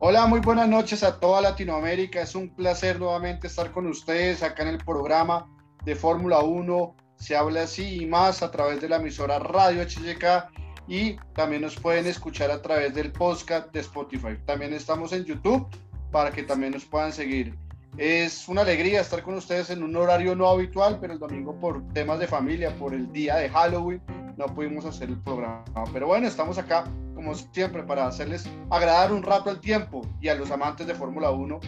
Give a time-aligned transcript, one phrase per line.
[0.00, 2.22] Hola, muy buenas noches a toda Latinoamérica.
[2.22, 5.52] Es un placer nuevamente estar con ustedes acá en el programa
[5.84, 6.94] de Fórmula 1.
[7.16, 11.74] Se habla así y más a través de la emisora Radio HJK y también nos
[11.74, 14.38] pueden escuchar a través del podcast de Spotify.
[14.46, 15.66] También estamos en YouTube
[16.12, 17.58] para que también nos puedan seguir.
[17.96, 21.82] Es una alegría estar con ustedes en un horario no habitual, pero el domingo por
[21.92, 24.00] temas de familia, por el día de Halloween,
[24.38, 25.64] no pudimos hacer el programa.
[25.92, 26.84] Pero bueno, estamos acá
[27.14, 31.30] como siempre para hacerles agradar un rato el tiempo y a los amantes de Fórmula
[31.30, 31.58] 1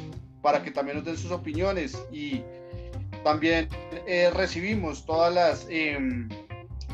[0.41, 2.43] para que también nos den sus opiniones y
[3.25, 3.69] también
[4.07, 6.29] eh, recibimos todas las em,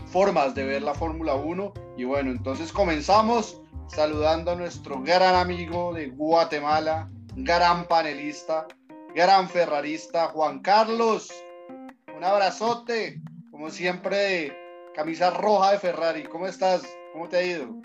[0.06, 5.92] formas de ver la Fórmula 1 y bueno, entonces comenzamos saludando a nuestro gran amigo
[5.92, 8.66] de Guatemala, gran panelista,
[9.14, 11.30] gran ferrarista, Juan Carlos.
[12.16, 14.65] Un abrazote, como siempre,
[14.96, 16.24] camisa roja de Ferrari.
[16.24, 16.82] ¿Cómo estás?
[17.12, 17.82] ¿Cómo te ha ido?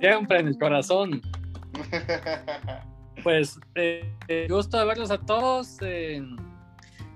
[0.00, 1.20] Siempre en el corazón.
[3.22, 5.76] pues eh, eh, gusto de verlos a todos.
[5.82, 6.22] Eh,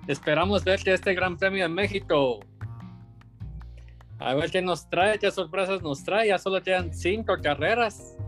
[0.07, 2.41] esperamos ver que este Gran Premio en México.
[4.19, 6.29] A ver qué nos trae, qué sorpresas nos trae.
[6.29, 8.19] Ya solo quedan cinco carreras.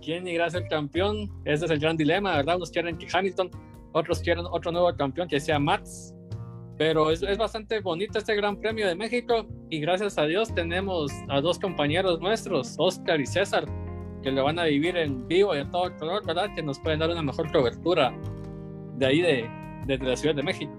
[0.00, 1.28] ¿Quién irá a ser campeón?
[1.44, 2.54] Ese es el gran dilema, ¿verdad?
[2.54, 3.50] Unos quieren que Hamilton,
[3.92, 6.14] otros quieren otro nuevo campeón que sea Max.
[6.78, 11.10] Pero es, es, bastante bonito este Gran Premio de México y gracias a Dios tenemos
[11.28, 13.66] a dos compañeros nuestros, Oscar y César,
[14.22, 16.54] que lo van a vivir en vivo y a todo color, ¿verdad?
[16.54, 18.16] Que nos pueden dar una mejor cobertura
[18.96, 19.50] de ahí, de,
[19.86, 20.72] de, la Ciudad de México.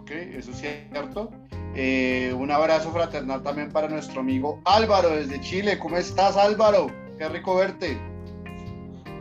[0.00, 1.28] Ok, eso es cierto.
[1.74, 5.76] Eh, un abrazo fraternal también para nuestro amigo Álvaro desde Chile.
[5.80, 6.86] ¿Cómo estás, Álvaro?
[7.18, 7.98] Qué rico verte.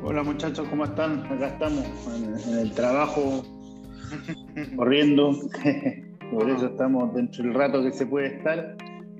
[0.03, 1.25] Hola muchachos, ¿cómo están?
[1.25, 3.43] Acá estamos en, en el trabajo
[4.75, 5.31] corriendo.
[6.31, 8.77] Por eso estamos dentro del rato que se puede estar.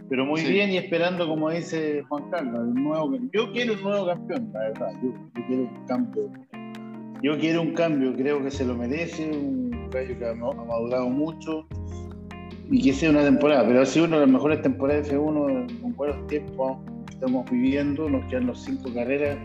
[0.10, 0.52] Pero muy sí.
[0.52, 4.60] bien y esperando, como dice Juan Carlos, el nuevo, yo quiero un nuevo campeón, la
[4.60, 4.92] verdad.
[5.04, 6.32] Yo, yo, quiero un cambio.
[7.22, 9.30] Yo quiero un cambio, creo que se lo merece.
[9.32, 11.68] Un gallo que ha, madurado mucho
[12.72, 13.68] y que sea una temporada.
[13.68, 16.78] Pero ha sido una de las mejores temporadas de F1 con buenos tiempos
[17.08, 18.10] que estamos viviendo.
[18.10, 19.38] Nos quedan los cinco carreras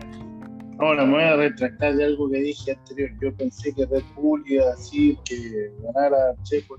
[0.79, 3.11] Ahora me voy a retractar de algo que dije anterior.
[3.21, 6.77] Yo pensé que Red Bull iba a decir que ganara Checo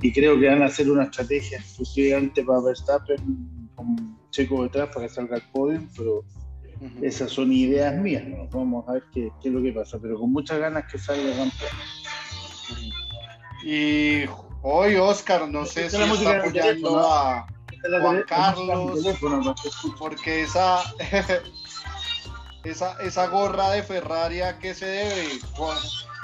[0.00, 5.06] y creo que van a hacer una estrategia exclusivamente para Verstappen con Checo detrás para
[5.06, 6.24] que salga al podio, pero uh
[6.80, 7.02] -huh.
[7.04, 8.24] esas son ideas mías.
[8.26, 8.48] ¿no?
[8.48, 11.30] Vamos a ver qué, qué, es lo que pasa, pero con muchas ganas que salga
[11.30, 11.70] campeón.
[13.64, 14.24] Y
[14.62, 17.46] hoy Oscar, no sé si está apoyando a
[18.00, 19.04] Juan Carlos,
[19.98, 20.80] porque esa
[22.64, 25.26] esa, esa gorra de Ferrari a qué se debe.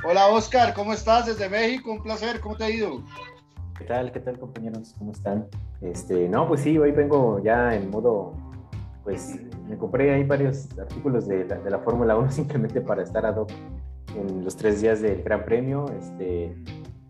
[0.06, 1.92] Hola Oscar, ¿cómo estás desde México?
[1.92, 3.02] Un placer, ¿cómo te ha ido?
[3.78, 4.12] ¿Qué tal?
[4.12, 4.94] ¿Qué tal compañeros?
[4.98, 5.46] ¿Cómo están?
[5.80, 8.34] Este, no, pues sí, hoy vengo ya en modo,
[9.02, 9.36] pues
[9.68, 13.50] me compré ahí varios artículos de, de la Fórmula 1 simplemente para estar ad hoc
[14.16, 15.86] en los tres días del Gran Premio.
[15.98, 16.56] Este,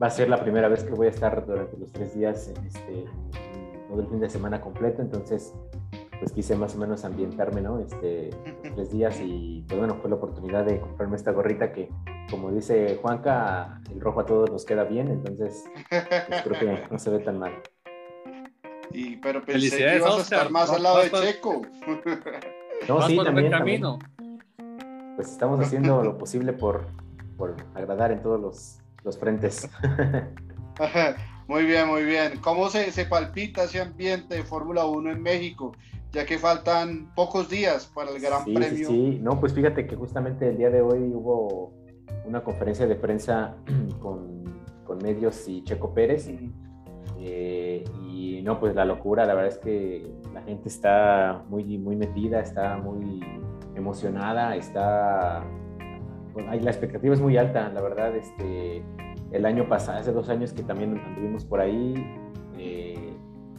[0.02, 3.04] va a ser la primera vez que voy a estar durante los tres días, este,
[3.88, 5.52] todo el fin de semana completo, entonces
[6.18, 7.78] pues quise más o menos ambientarme, ¿no?
[7.80, 8.30] Este,
[8.62, 11.90] tres días y pues bueno, fue la oportunidad de comprarme esta gorrita que,
[12.30, 16.98] como dice Juanca, el rojo a todos nos queda bien, entonces pues creo que no
[16.98, 17.52] se ve tan mal.
[18.90, 21.62] Y, pero pensé que ibas a estar más al lado de Checo.
[22.88, 23.98] No, sí, también, camino.
[25.16, 26.86] Pues estamos haciendo lo posible por,
[27.36, 29.68] por agradar en todos los, los frentes.
[31.46, 32.38] Muy bien, muy bien.
[32.40, 35.76] ¿Cómo se, se palpita ese ambiente de Fórmula 1 en México?
[36.14, 38.88] Ya que faltan pocos días para el Gran sí, Premio.
[38.88, 41.72] Sí, sí, no, pues fíjate que justamente el día de hoy hubo
[42.24, 43.56] una conferencia de prensa
[44.00, 44.44] con,
[44.84, 46.30] con medios y Checo Pérez.
[47.18, 51.96] Eh, y no, pues la locura, la verdad es que la gente está muy, muy
[51.96, 53.20] metida, está muy
[53.74, 55.44] emocionada, está.
[56.32, 58.14] Bueno, la expectativa es muy alta, la verdad.
[58.14, 58.84] Este,
[59.32, 61.94] el año pasado, hace dos años que también anduvimos por ahí,
[62.58, 63.16] eh,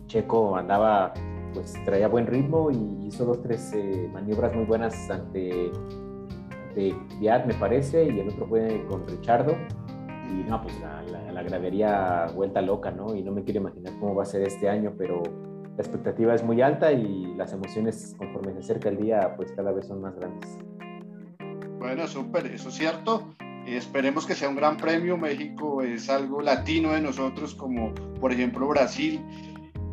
[0.07, 1.13] Checo andaba,
[1.55, 5.71] pues traía buen ritmo y hizo dos, tres eh, maniobras muy buenas ante,
[6.67, 9.55] ante Viat, me parece, y el otro fue con Richardo.
[10.29, 13.15] Y no, pues la, la, la, gradería vuelta loca, ¿no?
[13.15, 16.43] Y no me quiero imaginar cómo va a ser este año, pero la expectativa es
[16.43, 20.15] muy alta y las emociones conforme se acerca el día, pues cada vez son más
[20.15, 20.57] grandes.
[21.79, 23.35] Bueno, súper, eso es cierto.
[23.67, 25.17] Esperemos que sea un gran premio.
[25.17, 29.21] México es algo latino de nosotros, como por ejemplo Brasil,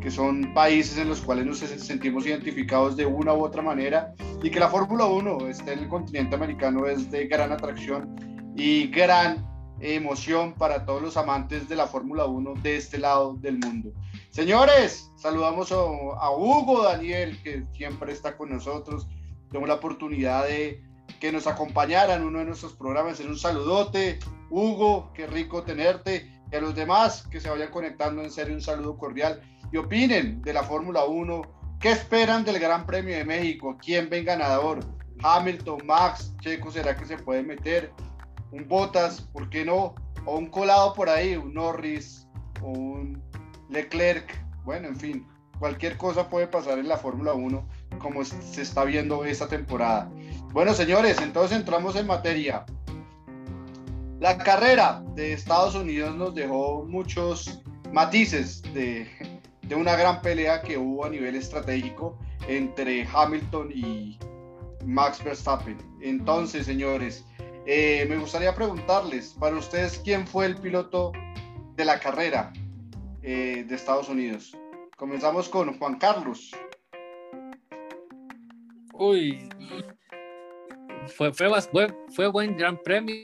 [0.03, 4.13] que son países en los cuales nos sentimos identificados de una u otra manera.
[4.43, 8.13] Y que la Fórmula 1 esté en el continente americano es de gran atracción
[8.53, 9.47] y gran
[9.79, 13.93] emoción para todos los amantes de la Fórmula 1 de este lado del mundo.
[14.29, 19.07] Señores, saludamos a, Hugo Daniel, que siempre está con nosotros.
[19.51, 20.83] Tengo la oportunidad de
[21.21, 23.21] que nos acompañaran en uno de nuestros programas.
[23.21, 24.19] En un saludote,
[24.49, 26.29] Hugo, qué rico tenerte.
[26.51, 29.41] Y a los demás que se vayan conectando, en serio, un saludo cordial.
[29.73, 31.41] Y opinen de la Fórmula 1.
[31.79, 33.75] ¿Qué esperan del Gran Premio de México?
[33.83, 34.85] ¿Quién ven ganador?
[35.23, 37.91] Hamilton, Max, Checo, ¿será que se puede meter?
[38.51, 39.95] Un Botas, ¿por qué no?
[40.25, 42.27] O un colado por ahí, un Norris
[42.61, 43.19] o un
[43.71, 44.45] Leclerc.
[44.63, 45.27] Bueno, en fin,
[45.57, 47.67] cualquier cosa puede pasar en la Fórmula 1
[47.97, 50.07] como se está viendo esta temporada.
[50.51, 52.63] Bueno, señores, entonces entramos en materia.
[54.19, 59.07] La carrera de Estados Unidos nos dejó muchos matices de,
[59.73, 62.15] de una gran pelea que hubo a nivel estratégico
[62.47, 64.19] entre Hamilton y
[64.85, 65.77] Max Verstappen.
[65.99, 67.25] Entonces, señores,
[67.65, 71.11] eh, me gustaría preguntarles, para ustedes, ¿quién fue el piloto
[71.75, 72.53] de la carrera
[73.23, 74.55] eh, de Estados Unidos?
[74.95, 76.51] Comenzamos con Juan Carlos.
[78.93, 79.49] Uy,
[81.17, 83.23] fue, fue, fue, fue buen gran premio.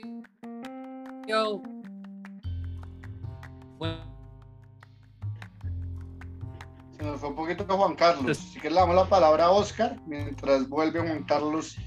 [7.00, 8.38] Se nos fue un poquito Juan Carlos.
[8.38, 11.78] Así que le damos la palabra a Oscar mientras vuelve Juan Carlos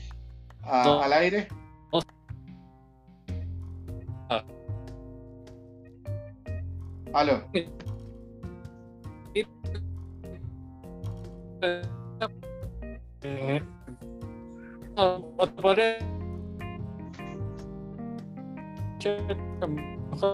[0.63, 1.01] a, No.
[1.03, 1.47] al aire.
[4.31, 4.43] Ah.
[7.13, 7.43] Aló.
[7.53, 7.69] Eh,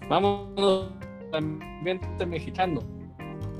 [0.09, 0.93] Vámonos
[1.33, 2.98] al ambiente mexicano.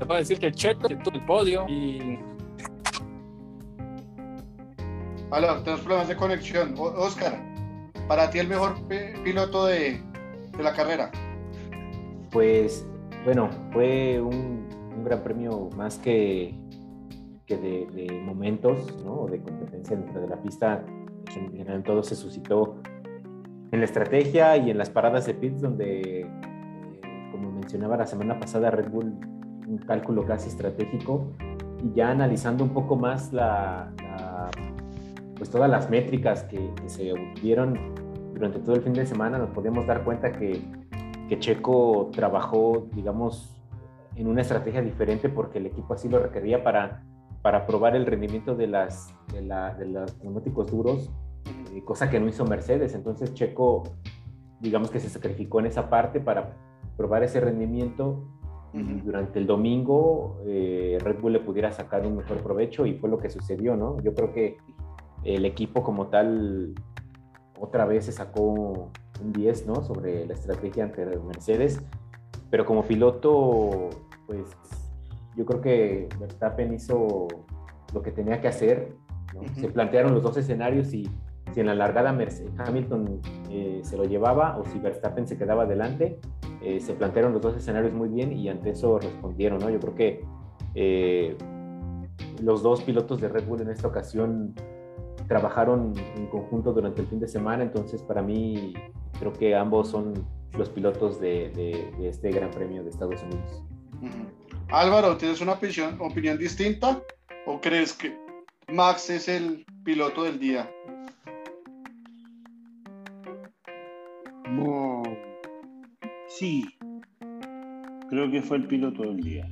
[0.00, 2.18] Te puedo decir que Checo tuvo el podio y
[5.30, 6.74] Aló, tenemos problemas de conexión.
[6.78, 7.38] O- Oscar,
[8.08, 10.00] para ti el mejor pi- piloto de,
[10.56, 11.10] de la carrera.
[12.32, 12.86] Pues
[13.26, 14.66] bueno, fue un,
[14.96, 16.54] un gran premio más que,
[17.44, 19.12] que de, de momentos, ¿no?
[19.20, 20.82] O de competencia dentro de la pista.
[21.36, 22.80] En general todo se suscitó
[23.70, 26.26] en la estrategia y en las paradas de pits, donde, eh,
[27.30, 29.14] como mencionaba la semana pasada, Red Bull,
[29.70, 31.26] un cálculo casi estratégico.
[31.82, 33.90] Y ya analizando un poco más la,
[35.36, 37.78] pues todas las métricas que, que se obtuvieron
[38.34, 40.62] durante todo el fin de semana, nos podemos dar cuenta que
[41.28, 43.54] que Checo trabajó, digamos,
[44.16, 47.04] en una estrategia diferente porque el equipo así lo requería para,
[47.40, 51.08] para probar el rendimiento de, las, de, la- de los neumáticos duros,
[51.72, 52.94] eh, cosa que no hizo Mercedes.
[52.96, 53.84] Entonces Checo,
[54.58, 56.56] digamos que se sacrificó en esa parte para
[56.96, 58.24] probar ese rendimiento
[58.72, 59.04] y Ujú.
[59.06, 63.18] durante el domingo eh, Red Bull le pudiera sacar un mejor provecho y fue lo
[63.18, 64.00] que sucedió, ¿no?
[64.02, 64.58] Yo creo que
[65.24, 66.74] el equipo como tal
[67.58, 68.42] otra vez se sacó
[69.22, 69.82] un 10, ¿no?
[69.82, 71.82] Sobre la estrategia ante Mercedes,
[72.50, 73.90] pero como piloto,
[74.26, 74.44] pues
[75.36, 77.26] yo creo que Verstappen hizo
[77.92, 78.94] lo que tenía que hacer,
[79.34, 79.40] ¿no?
[79.40, 79.54] Ujú.
[79.60, 81.10] Se plantearon los dos escenarios y
[81.52, 83.20] si en la largada Merce- Hamilton
[83.50, 86.20] eh, se lo llevaba o si Verstappen se quedaba adelante,
[86.62, 89.70] eh, se plantearon los dos escenarios muy bien y ante eso respondieron, ¿no?
[89.70, 90.24] Yo creo que
[90.74, 91.36] eh,
[92.42, 94.54] los dos pilotos de Red Bull en esta ocasión
[95.26, 98.74] trabajaron en conjunto durante el fin de semana, entonces para mí
[99.18, 100.26] creo que ambos son
[100.58, 103.62] los pilotos de, este Gran Premio de Estados Unidos.
[104.02, 104.66] Ujú.
[104.70, 107.00] Álvaro, ¿tienes una opinión distinta?
[107.46, 108.16] ¿O crees que
[108.68, 110.70] Max es el piloto del día?
[116.40, 116.64] Sí,
[118.08, 119.46] creo que fue el piloto del día.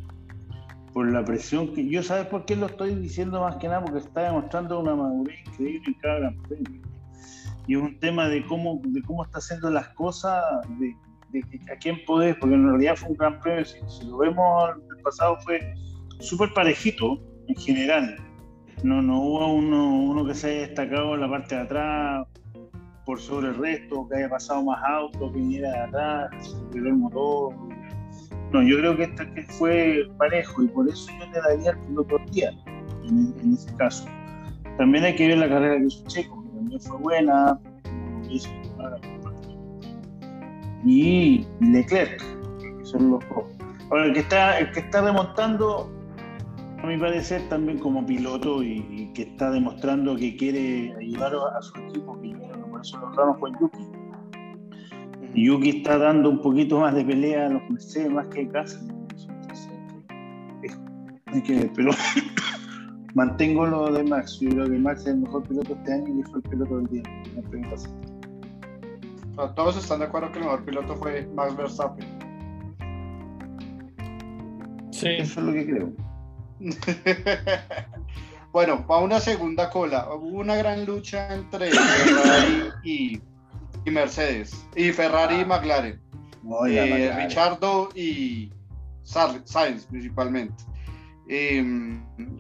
[0.94, 1.86] Por la presión que.
[1.86, 3.84] Yo, ¿sabes por qué lo estoy diciendo más que nada?
[3.84, 6.80] Porque está demostrando una madurez increíble en cada gran premio.
[7.66, 10.42] Y es un tema de cómo, de cómo está haciendo las cosas,
[10.78, 10.96] de,
[11.70, 13.66] a quién podés, porque en realidad fue un gran premio.
[13.66, 15.60] Si, si lo vemos, el pasado fue
[16.20, 18.16] súper parejito en general.
[18.82, 22.26] No, no hubo uno, uno que se haya destacado en la parte de atrás
[23.08, 26.92] por sobre el resto, que haya pasado más auto, que viniera de atrás, que el
[26.92, 27.54] motor.
[28.52, 31.78] No, yo creo que este que fue parejo y por eso yo le daría el
[31.86, 32.50] piloto día
[33.04, 34.06] en, en ese caso.
[34.76, 37.58] También hay que ver la carrera que hizo Checo, que también fue buena,
[40.84, 42.22] y Leclerc,
[42.58, 43.44] que son los dos.
[43.90, 45.90] Ahora, el que está, el que está remontando,
[46.82, 51.74] a mi parecer, también como piloto y, que está demostrando que quiere ayudar a, su
[51.78, 52.38] equipo, que yo
[52.80, 53.86] eso lo fue Yuki.
[55.34, 58.78] Yuki está dando un poquito más de pelea a los Mercedes más que casi.
[58.88, 59.68] Entonces,
[60.62, 60.78] es-
[61.26, 61.90] hay que ver, pero
[63.14, 64.38] mantengo lo de Max.
[64.40, 66.86] Yo creo que Max es el mejor piloto este año y fue el piloto del
[66.86, 67.02] día.
[69.54, 72.06] Todos están de acuerdo que el mejor piloto fue Max Verstappen.
[74.90, 75.92] sí, Eso es lo que creo.
[78.52, 80.08] Bueno, va una segunda cola.
[80.14, 83.20] Hubo una gran lucha entre Ferrari y,
[83.84, 84.66] y Mercedes.
[84.74, 86.00] Y Ferrari y McLaren.
[86.48, 87.28] Oiga, Eh, McLaren.
[87.28, 88.52] Richardo y
[89.02, 90.64] Sainz principalmente.
[91.28, 91.62] Eh,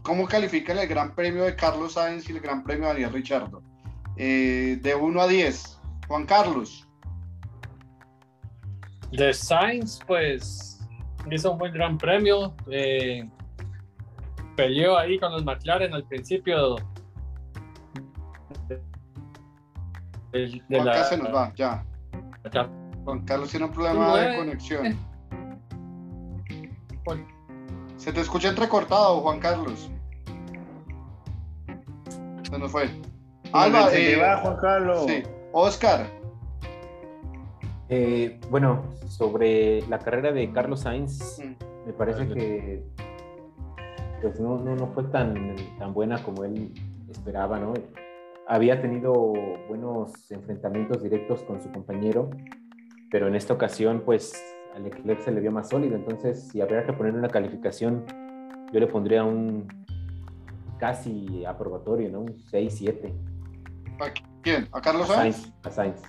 [0.02, 3.62] ¿Cómo califican el Gran Premio de Carlos Sainz y el Gran Premio de Daniel Richardo?
[4.16, 5.78] Eh, de 1 a 10.
[6.08, 6.88] Juan Carlos.
[9.12, 10.80] De Sainz, pues
[11.30, 12.54] hizo un buen gran premio.
[12.70, 13.28] eh,
[14.58, 16.74] peleó ahí con los McLaren al principio.
[20.32, 21.84] de- de Juan la- Carlos se nos va, ya.
[23.04, 24.98] Juan Carlos tiene un problema de conexión.
[27.96, 29.90] Se te escucha entrecortado, Juan Carlos.
[32.50, 32.90] Se nos fue.
[33.52, 35.04] Alba, Se te eh, va, Juan Carlos.
[35.06, 35.22] sí.
[35.52, 36.06] Oscar.
[37.88, 41.86] Eh, bueno, sobre la carrera de Carlos Sainz, Mm.
[41.86, 42.82] me parece que
[44.20, 46.72] pues no, no, no fue tan, tan buena como él
[47.10, 47.74] esperaba, ¿no?
[48.46, 49.32] Había tenido
[49.68, 52.30] buenos enfrentamientos directos con su compañero,
[53.10, 54.34] pero en esta ocasión, pues,
[54.74, 55.96] a Leclerc se le vio más sólido.
[55.96, 58.04] Entonces, si habría que poner una calificación,
[58.72, 59.66] yo le pondría un
[60.78, 62.20] casi aprobatorio, ¿no?
[62.20, 63.12] Un 6-7
[64.42, 64.68] ¿Quién?
[64.72, 65.36] ¿A Carlos a Sainz?
[65.36, 65.54] Sainz.
[65.64, 66.02] A Sainz.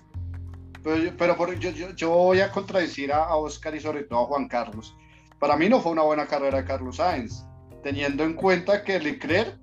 [1.17, 4.25] Pero, por- yo, yo- yo voy a contradecir a, a Oscar y sobre todo a
[4.25, 4.95] Juan Carlos.
[5.39, 7.45] Para mí no fue una buena carrera de Carlos Sainz,
[7.83, 9.57] teniendo en cuenta que Leclerc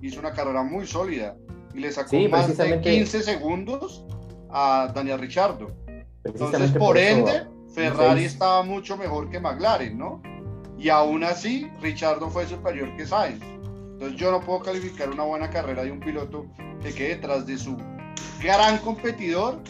[0.00, 1.36] hizo una carrera muy sólida
[1.74, 2.90] y le sacó Sí, más de precisamente.
[2.90, 4.04] 15 segundos
[4.50, 5.74] a Daniel Richardo.
[6.24, 8.32] Entonces, por, eso, ende, Ferrari seis.
[8.32, 10.22] estaba mucho mejor que McLaren, ¿no?
[10.78, 13.42] Y aún así, Richardo fue superior que Sainz.
[13.42, 16.46] Entonces, yo no puedo calificar una buena carrera de un piloto
[16.82, 17.76] que quede detrás de su
[18.42, 19.60] gran competidor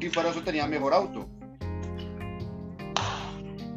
[0.00, 1.28] y por eso tenía mejor auto.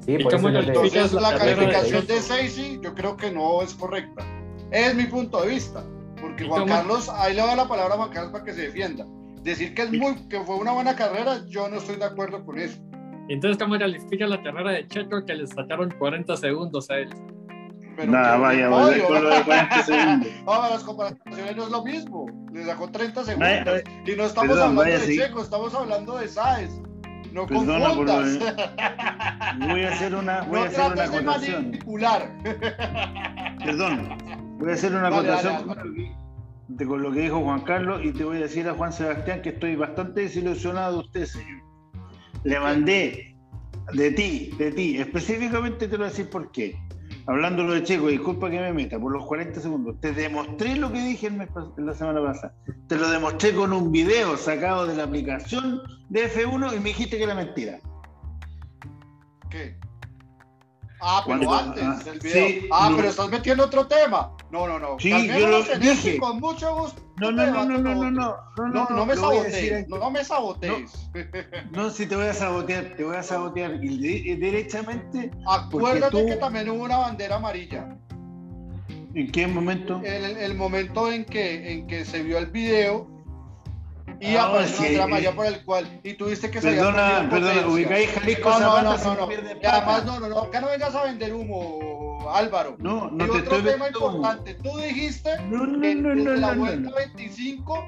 [0.09, 2.25] Sí, ¿Y por cómo eso yo le- calificas Entonces, la calificación de Checo?
[2.27, 4.25] 6 sí, yo creo que no es correcta.
[4.71, 5.83] Es mi punto de vista.
[6.19, 8.53] Porque ¿Y Juan cómo- Carlos, ahí le doy la palabra a Juan Carlos para que
[8.53, 9.05] se defienda.
[9.43, 12.57] Decir que, es muy, que fue una buena carrera, yo no estoy de acuerdo con
[12.59, 12.77] eso.
[13.29, 17.09] Entonces, ¿cómo califica la carrera de Checo que le sacaron 40 segundos a él?
[17.95, 20.29] Pero Nada, vaya, volver con lo de 40 segundos.
[20.47, 22.25] Ahora, las comparaciones no es lo mismo.
[22.51, 23.49] Le sacó 30 segundos.
[23.65, 25.17] Vaya, y no estamos perdón, hablando vaya, de sí.
[25.17, 26.71] Checo, estamos hablando de Sáez.
[27.31, 28.39] No Perdona por lo confundas.
[29.59, 31.79] de- Voy a hacer una, voy a no hacer una acotación.
[33.63, 34.17] Perdón.
[34.59, 36.11] Voy a hacer una Dale, dale, acotación con lo que-
[36.67, 39.41] de- con lo que dijo Juan Carlos y te voy a decir a Juan Sebastián
[39.41, 41.61] que estoy bastante desilusionado de usted, señor.
[42.43, 43.35] Le mandé
[43.93, 46.77] de ti, de ti, específicamente te lo voy a decir por qué.
[47.29, 50.01] Hablando lo de Checo, disculpa que me meta, por los 40 segundos.
[50.01, 52.55] Te demostré lo que dije el la semana pasada.
[52.87, 57.17] Te lo demostré con un video sacado de la aplicación de F1 y me dijiste
[57.17, 57.79] que era mentira.
[59.51, 59.77] ¿Qué?
[61.01, 62.47] Ah, pero Cuando- antes ah, del video.
[62.47, 62.97] sí, ah, no.
[62.97, 64.31] pero estás metiendo otro tema.
[64.51, 64.97] No, no, no.
[64.99, 66.17] Sí, yo lo dije.
[66.17, 67.01] con mucho gusto.
[67.17, 68.11] No, no, no, no, no, no, no,
[68.57, 71.09] no, No, no me sabotees, no, me sabotees.
[71.71, 75.31] No, si te voy a sabotear, te voy a sabotear y de- derechamente.
[75.47, 77.97] Acuérdate que también hubo una bandera amarilla.
[79.15, 80.01] ¿En qué momento?
[80.03, 83.07] El, el momento en que, en que se vio el video
[84.21, 85.01] y Ah, apareció sí, eh.
[85.01, 87.67] amarilla por el cual y tuviste que había Perdona, perdona, potencia.
[87.67, 89.31] ubicáis Jalisco No, no, no, no, no.
[89.31, 92.75] Y además, no, no, no, acá no vengas a vender humo, Álvaro.
[92.79, 96.31] No, no y te otro estoy tema importante, tú dijiste No, no, que no, no,
[96.35, 96.95] la no, vuelta no.
[96.95, 97.85] 25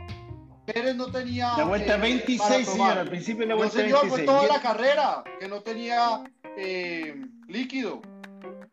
[0.65, 2.65] Pérez no tenía La vuelta eh, 26, para tomar.
[2.75, 4.25] señora, al principio de la No, vuelta señor, fue 26.
[4.27, 6.23] toda Yo- la carrera que no tenía
[6.57, 7.15] eh,
[7.47, 8.01] líquido.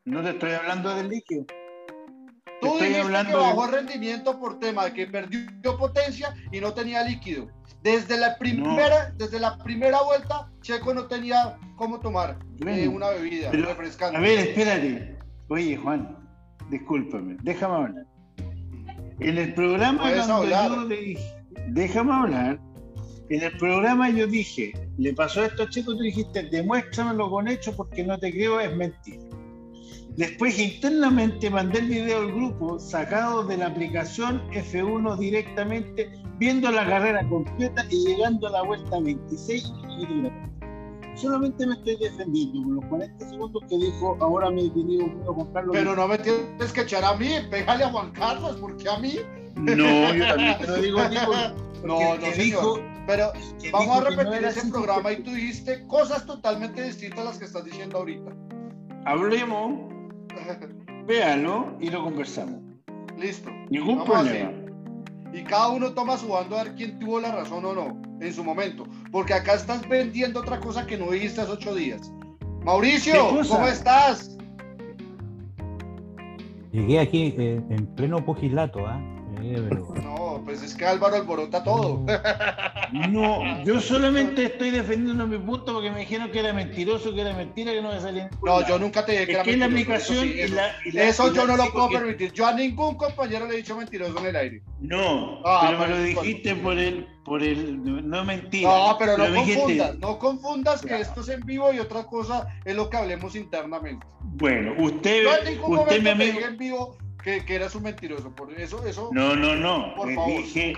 [0.05, 1.45] No te estoy hablando del líquido.
[2.61, 5.41] Tú Estoy dijiste que hablando bajó de- el rendimiento por tema de que perdió
[5.79, 7.49] potencia y no tenía líquido.
[7.83, 12.37] Desde la primera, desde la primera vuelta, Checo no tenía cómo tomar
[12.67, 14.17] eh, una bebida pero, refrescante.
[14.17, 15.17] A ver, espérate.
[15.49, 16.17] Oye, Juan,
[16.71, 18.05] discúlpame, déjame hablar.
[19.21, 20.71] En el programa Puedes cuando hablar.
[20.71, 21.35] yo le dije,
[21.69, 22.61] déjame hablar.
[23.31, 27.75] En el programa yo dije, le pasó esto a Checo, tú dijiste, demuéstramelo con hechos
[27.77, 29.23] porque no te creo, es mentira.
[30.19, 36.85] Después internamente mandé el video al grupo sacado de la aplicación F1 directamente, viendo la
[36.85, 40.33] carrera completa y llegando a la vuelta 26 y medio.
[41.15, 45.77] Solamente me estoy defendiendo con los 40 segundos que dijo ahora mi querido Juan Carlos.
[45.77, 49.21] Pero no me tienes que echar a mí, pégale a Juan Carlos, porque a mí.
[49.55, 52.37] No, yo también te lo digo porque No, no, señor.
[52.39, 53.31] dijo- Pero
[53.71, 57.25] vamos a no repetir era ese así programa y tú dijiste cosas totalmente distintas a
[57.25, 58.33] las que estás diciendo ahorita.
[59.05, 59.98] Hablemos,
[61.07, 62.61] véalo y lo conversamos.
[63.19, 63.51] Listo.
[63.71, 64.53] Ningún Vamos problema.
[65.33, 68.33] Y cada uno toma su bando a ver quién tuvo la razón o no en
[68.33, 68.85] su momento.
[69.11, 72.13] Porque acá estás vendiendo otra cosa que no dijiste hace ocho días.
[72.65, 73.29] Mauricio.
[73.49, 74.37] ¿cómo estás?
[76.73, 79.01] Llegué aquí eh, en pleno pugilato, ¿ah?
[79.43, 82.05] No, pues es que Álvaro alborota todo.
[83.11, 87.35] No, yo solamente estoy defendiendo mi punto porque me dijeron que era mentiroso, que era
[87.35, 88.31] mentira, que no me salía.
[88.45, 90.41] No, yo nunca te dije que Es era que la mentiroso, aplicación eso sí, y
[90.43, 92.33] eso- la- y la- Eso y yo la- no lo puedo permitir.
[92.33, 94.63] Yo a ningún compañero le he dicho mentiroso en el aire.
[94.81, 98.69] No, Ah, pero me lo dijiste por el, por el, no mentira.
[98.71, 102.05] No, pero no me dijiste- confundas, no confundas que esto es en vivo y otra
[102.05, 104.07] cosa es lo que hablemos internamente.
[104.21, 106.33] Bueno, usted, Yo en ningún usted momento te amigo.
[106.33, 108.35] dije en vivo que, que eras un mentiroso.
[108.35, 109.11] Por eso, eso.
[109.13, 109.95] No, no, no.
[109.95, 110.29] Por favor.
[110.43, 110.75] dije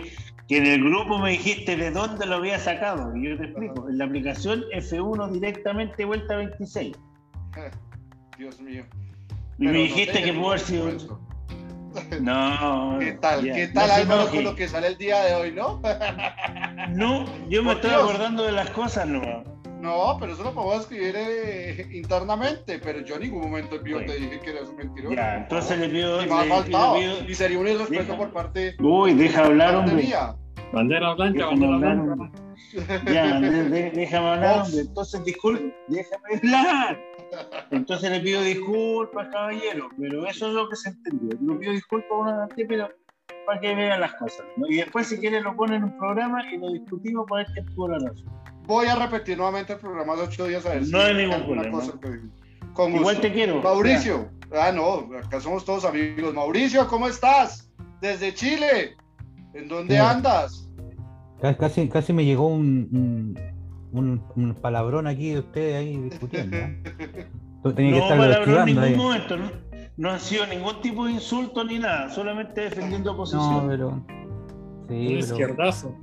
[0.48, 3.14] que en el grupo me dijiste de dónde lo había sacado.
[3.16, 3.88] Y yo te explico.
[3.88, 6.96] En la aplicación F1 directamente vuelta 26.
[8.38, 8.84] Dios mío.
[9.58, 10.88] Y Pero me no dijiste te que pudo haber sido.
[10.88, 11.20] eso.
[12.20, 12.96] No.
[13.00, 13.44] ¿Qué tal?
[13.44, 15.80] ya, ¿Qué tal Álvaro con lo que sale el día de hoy, no?
[16.90, 19.44] No, yo me estoy acordando de las cosas, no.
[19.80, 23.98] No, pero eso lo podemos escribir eh, internamente, pero yo en ningún momento en vivo
[23.98, 24.12] Bueno.
[24.12, 25.14] te dije que eras un mentiroso.
[25.14, 26.22] Ya, entonces le pido.
[26.22, 26.94] Y me ha le- faltado.
[26.94, 29.94] le pido- Y sería un irrespeto por parte, Uy, deja hablar, hombre.
[29.94, 30.34] mía.
[30.72, 32.42] Bandera blanca, Déjame bandera hablar, blanca.
[33.12, 34.80] Ya, de- de- déjame hablar, hombre.
[34.82, 37.00] Entonces, disculpe, déjame hablar.
[37.70, 41.38] Entonces le pido disculpas, caballero, pero eso es lo que se entendió.
[41.40, 42.88] Le pido disculpas una vez, pero
[43.46, 44.44] para que vean las cosas.
[44.56, 44.66] ¿no?
[44.68, 47.66] Y después, si quieren, lo ponen en un programa y lo discutimos para ver quién
[47.74, 48.26] tuvo la razón.
[48.70, 51.44] Voy a repetir nuevamente el programa de ocho días a ver No si hay ningún
[51.44, 51.70] problema.
[51.80, 52.20] cosa que.
[52.72, 53.20] Con Igual gusto.
[53.22, 53.60] te quiero.
[53.60, 56.32] Mauricio, ah no, acá somos todos amigos.
[56.32, 57.68] Mauricio, ¿cómo estás?
[58.00, 58.94] Desde Chile.
[59.54, 60.00] ¿En dónde Sí.
[60.00, 60.70] andas?
[61.42, 66.56] Ca- Casi, casi me llegó un, un, un- un palabrón aquí de ustedes ahí discutiendo.
[66.56, 66.80] ¿eh?
[67.64, 68.94] Tú tenías que No, palabra en ningún ahí.
[68.94, 69.36] momento.
[69.36, 69.50] ¿no?
[69.96, 73.66] no han sido ningún tipo de insulto ni nada, solamente defendiendo No, posición.
[73.68, 73.90] pero.
[74.88, 75.94] Sí, Un pero- izquierdazo.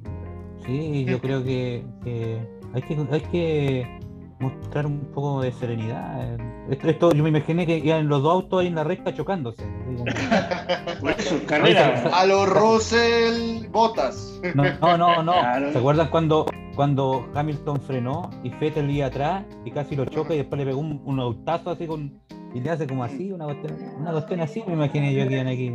[0.65, 3.99] sí, yo creo que, que hay que hay que
[4.39, 6.37] mostrar un poco de serenidad.
[6.69, 9.63] Esto, esto- yo me imaginé que iban los dos autos ahí en la recta chocándose.
[10.99, 12.03] Por eso, carrera.
[12.13, 14.39] A los Russell Botas.
[14.53, 15.31] No, no, no, no.
[15.33, 15.71] Claro.
[15.71, 20.37] ¿Se acuerdan cuando, cuando Hamilton frenó y Vettel iba atrás y casi lo choca y
[20.37, 22.19] después le pegó un, un autazo así con.
[22.53, 25.47] Y le hace como así, una cuestión, una cuestión así, me imaginé yo que iban
[25.47, 25.73] aquí.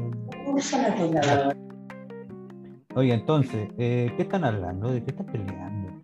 [2.95, 4.91] Oye, entonces, eh, ¿qué están hablando?
[4.91, 6.03] ¿De qué están peleando?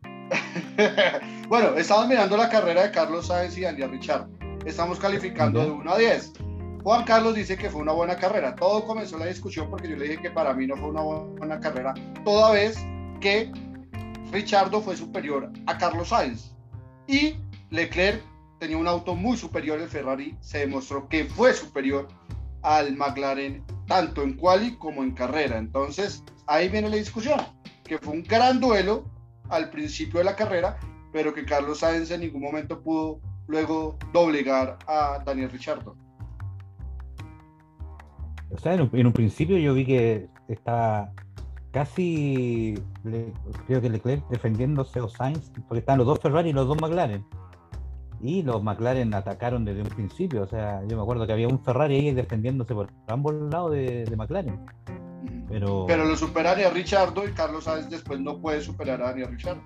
[1.48, 4.28] bueno, estamos mirando la carrera de Carlos Sáenz y Daniel Richard.
[4.64, 6.32] Estamos calificando de 1 a 10.
[6.84, 8.54] Juan Carlos dice que fue una buena carrera.
[8.54, 11.58] Todo comenzó la discusión porque yo le dije que para mí no fue una buena
[11.58, 12.78] carrera, toda vez
[13.20, 13.50] que
[14.30, 16.54] Richardo fue superior a Carlos Sainz.
[17.08, 17.34] Y
[17.70, 18.22] Leclerc
[18.60, 22.06] tenía un auto muy superior, el Ferrari se demostró que fue superior
[22.62, 25.58] al McLaren, tanto en quali como en carrera.
[25.58, 27.40] Entonces, ahí viene la discusión,
[27.84, 29.17] que fue un gran duelo
[29.48, 30.78] al principio de la carrera,
[31.12, 35.96] pero que Carlos Sainz en ningún momento pudo luego doblegar a Daniel Richardo.
[38.50, 41.12] O sea, en un, principio yo vi que estaba
[41.70, 42.74] casi,
[43.66, 47.24] creo que Leclerc defendiéndose o Sainz, porque estaban los dos Ferrari y los dos McLaren.
[48.20, 50.42] Y los McLaren atacaron desde un principio.
[50.42, 54.12] O sea, yo me acuerdo que había un Ferrari ahí defendiéndose por ambos lados de
[54.16, 54.58] McLaren.
[55.48, 59.62] Pero, Pero lo supera Daniel Richardo y Carlos Sainz después no puede superar a Richardo.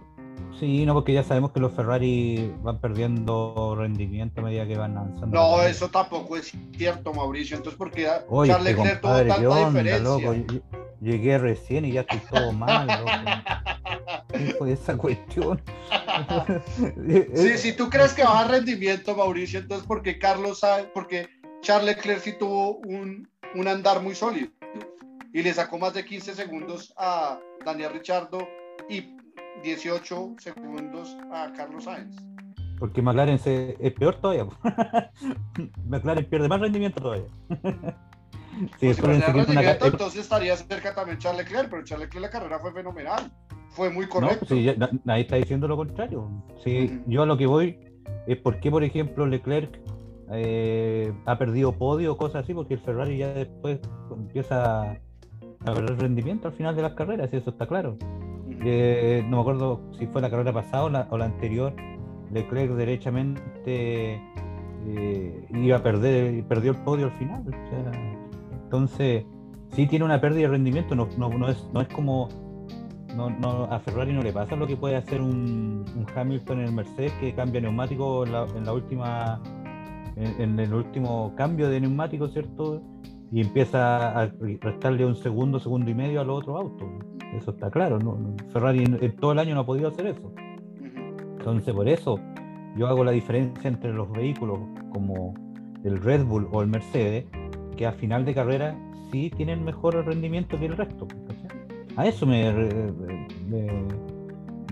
[0.59, 4.97] sí, no, porque ya sabemos que los Ferrari van perdiendo rendimiento a medida que van
[4.97, 5.27] avanzando.
[5.37, 7.57] No, eso tampoco es cierto, Mauricio.
[7.57, 10.31] Entonces, ¿por qué Oye, Charles Leclerc tuvo compadre, ¿qué tanta onda, diferencia?
[10.33, 10.63] loco?
[11.01, 13.11] Llegué recién y ya estoy todo mal, loco.
[14.29, 15.61] ¿Qué fue esa cuestión?
[17.35, 21.29] Sí, si tú crees que baja rendimiento, Mauricio, entonces ¿por qué Carlos Sainz, porque
[21.61, 24.49] Charles Leclerc sí tuvo un, un andar muy sólido
[25.33, 28.39] y le sacó más de 15 segundos a Daniel Richardo
[28.89, 29.17] y
[29.63, 32.17] 18 segundos a Carlos Sainz.
[32.79, 34.47] Porque McLaren se, es peor todavía.
[35.87, 37.27] McLaren pierde más rendimiento todavía.
[38.79, 42.23] Sí, Pues si una rendimiento, ca- entonces estaría cerca también Charles Leclerc, pero Charles Leclerc
[42.27, 43.33] la carrera fue fenomenal,
[43.71, 44.45] fue muy No, correcto.
[44.47, 46.29] sí, ya- na- nadie está diciendo lo contrario.
[46.63, 47.01] Sí.
[47.07, 47.79] Yo a lo que voy
[48.27, 49.81] es por qué, por ejemplo, Leclerc
[50.33, 53.81] eh, ha perdido podio o cosas así, porque el Ferrari ya después
[54.15, 54.99] empieza
[55.65, 57.97] a perder rendimiento al final de las carreras, y eso está claro.
[58.65, 61.75] Eh, no me acuerdo si fue la carrera pasada o la, o la anterior,
[62.31, 64.21] Leclerc derechamente
[64.87, 67.43] eh, iba a perder, perdió el podio al final.
[67.47, 67.93] o sea,
[68.65, 69.25] entonces,
[69.71, 72.29] sí tiene una pérdida de rendimiento, no, no, no es, no es como
[73.17, 76.67] no, no, a Ferrari no le pasa lo que puede hacer un, un Hamilton en
[76.67, 79.41] el Mercedes que cambia neumático en la, en la última
[80.17, 82.83] en, en el último cambio de neumático, ¿cierto?
[83.33, 86.89] Y empieza a restarle un segundo, segundo y medio a los otros autos.
[87.35, 87.99] Eso está claro.
[87.99, 88.19] ¿no?
[88.51, 90.33] Ferrari en, en todo el año no ha podido hacer eso.
[91.39, 92.21] Entonces, por eso
[92.77, 94.59] yo hago la diferencia entre los vehículos
[94.93, 95.35] como
[95.83, 97.25] el Red Bull o el Mercedes,
[97.77, 98.77] que a final de carrera
[99.11, 101.09] sí tienen mejor rendimiento que el resto.
[101.97, 103.67] A eso me, me,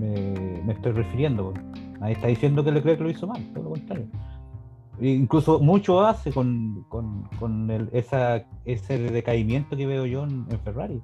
[0.01, 1.53] me- me estoy refiriendo.
[2.01, 4.07] Ahí está diciendo que Leclerc lo hizo mal, todo lo contrario.
[5.01, 10.61] Incluso mucho hace con, con, con el- esa, ese decaimiento que veo yo en, en
[10.61, 11.01] Ferrari.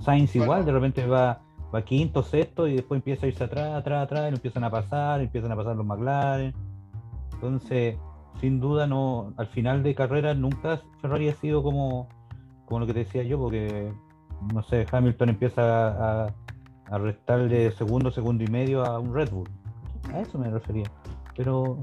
[0.00, 0.44] Sainz Bueno.
[0.44, 1.40] igual, de repente va,
[1.72, 4.70] va quinto, sexto y después empieza a irse atrás, atrás, atrás, y lo empiezan a
[4.70, 6.52] pasar, empiezan a pasar los McLaren.
[7.34, 7.96] Entonces,
[8.40, 12.08] sin duda, no, al final de carrera nunca Ferrari ha sido como,
[12.66, 13.92] como lo que te decía yo, porque
[14.54, 16.34] no sé, Hamilton empieza a,
[16.90, 19.48] a restarle segundo, segundo y medio a un Red Bull.
[20.12, 20.90] A eso me refería.
[21.42, 21.78] Pero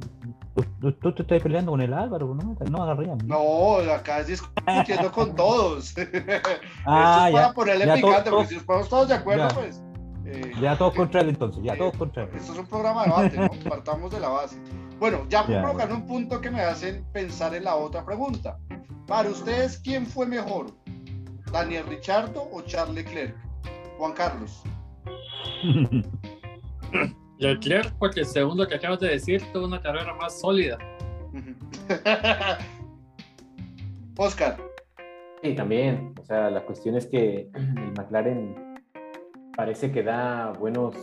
[0.80, 3.18] tú, tú- te estás peleando con el Álvaro, no, no agarrían.
[3.26, 5.96] No, acá es discutiendo con todos.
[6.86, 9.48] Ah, Esto es ya, para ponerle ya picante, todo- porque si ponemos todos de acuerdo,
[9.50, 9.56] Ya.
[9.56, 9.82] pues.
[10.26, 12.30] eh, Ya todos contra él entonces, ya eh, todos contra él.
[12.36, 13.70] Esto es un programa de debate, ¿no?
[13.70, 14.62] Partamos de la base.
[15.00, 18.60] Bueno, ya por colocar un punto que me hacen pensar en la otra pregunta.
[19.08, 20.68] Para ustedes, ¿quién fue mejor?
[21.52, 23.36] ¿Daniel Richardo o Charles Leclerc?
[23.98, 24.62] Juan Carlos.
[27.40, 30.78] Leclerc, porque según lo que acabas de decir, tuvo una carrera más sólida.
[34.18, 34.58] Oscar.
[35.44, 36.14] Sí, también.
[36.20, 38.56] O sea, la cuestión es que el McLaren
[39.56, 40.96] parece que da buenos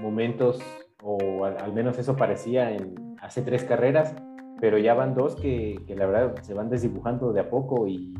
[0.00, 0.60] momentos,
[1.02, 4.14] o al, al menos eso parecía en hace tres carreras,
[4.60, 8.14] pero ya van dos que, que la verdad se van desdibujando de a poco y,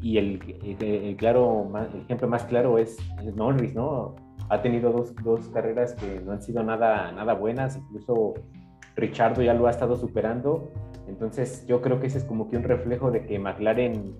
[0.00, 0.40] y el,
[0.80, 4.14] el- el claro, el ejemplo más claro es, es Norris, ¿no?
[4.48, 8.34] Ha tenido dos, dos carreras que no han sido nada, nada buenas, incluso
[8.96, 10.72] Richardo ya lo ha estado superando,
[11.06, 14.14] entonces yo creo que ese es como que un reflejo de que McLaren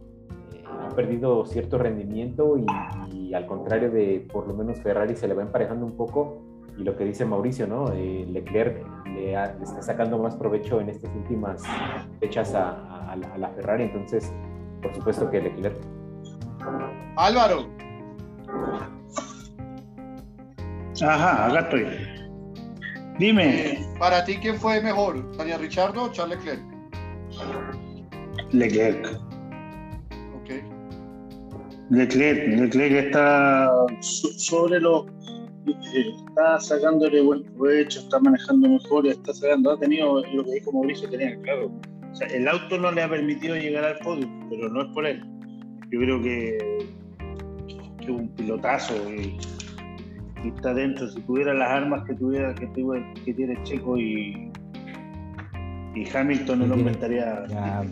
[0.54, 2.66] eh, ha perdido cierto rendimiento y,
[3.12, 6.42] y al contrario de por lo menos Ferrari se le va emparejando un poco
[6.78, 7.92] y lo que dice Mauricio, ¿no?
[7.92, 11.62] Eh, Leclerc le, ha- le está sacando más provecho en estas últimas
[12.20, 14.32] fechas a, a- a la- a la Ferrari, entonces
[14.80, 15.76] por supuesto que Leclerc.
[17.16, 17.66] Álvaro.
[21.02, 21.86] Ajá, acá estoy.
[23.18, 25.36] Dime, eh, para ti, ¿quién fue mejor?
[25.36, 26.62] ¿Daniel Richardo o Charles Leclerc?
[28.52, 29.06] Leclerc.
[30.34, 30.50] Ok.
[31.90, 35.06] Leclerc, Leclerc está so- sobre lo.
[35.66, 39.72] eh, Está sacándole buen provecho, está manejando mejor, está sacando.
[39.72, 41.70] Ha tenido lo que dijo Mauricio, tenía claro.
[42.10, 45.06] O sea, el auto no le ha permitido llegar al podio, pero no es por
[45.06, 45.22] él.
[45.90, 46.58] Yo creo que,
[48.00, 49.36] que un pilotazo y,
[50.44, 51.08] y está dentro.
[51.08, 54.50] Si tuviera las armas que tuviera que, tuvo- que tiene Checo y,
[55.94, 57.46] y Hamilton, el hombre estaría.
[57.48, 57.82] Ya,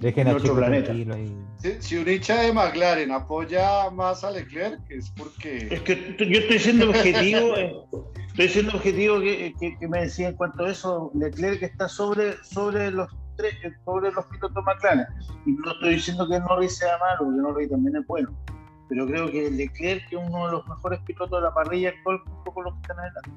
[0.00, 0.92] dejen En a otro planeta.
[0.92, 1.36] ahí.
[1.58, 5.68] Si, si un hincha de McLaren apoya más a Leclerc, es porque.
[5.70, 7.74] Es que yo estoy siendo objetivo, eh,
[8.28, 12.34] estoy siendo objetivo que, que- que me decía en cuanto a eso, Leclerc está sobre,
[12.44, 15.06] sobre los tres, eh, sobre los pilotos McLaren.
[15.46, 18.30] Y no estoy diciendo que Norris sea malo, porque Norris también es bueno.
[18.88, 22.20] Pero creo que Leclerc que es uno de los mejores pilotos de la parrilla actual,
[22.26, 23.30] un poco los que están adelante.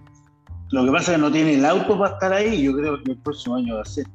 [0.71, 3.03] Lo que pasa es que no tiene el auto para estar ahí, y yo creo
[3.03, 4.05] que el próximo año va a ser.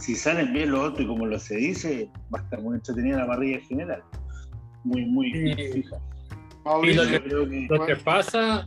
[0.00, 3.18] Si salen bien los otros y como lo se dice, va a estar muy entretenida
[3.18, 4.02] la parrilla en general.
[4.82, 5.72] Muy, muy Sí.
[5.74, 5.96] fija.
[6.64, 8.66] Mauricio, Y lo creo que- Lo que pasa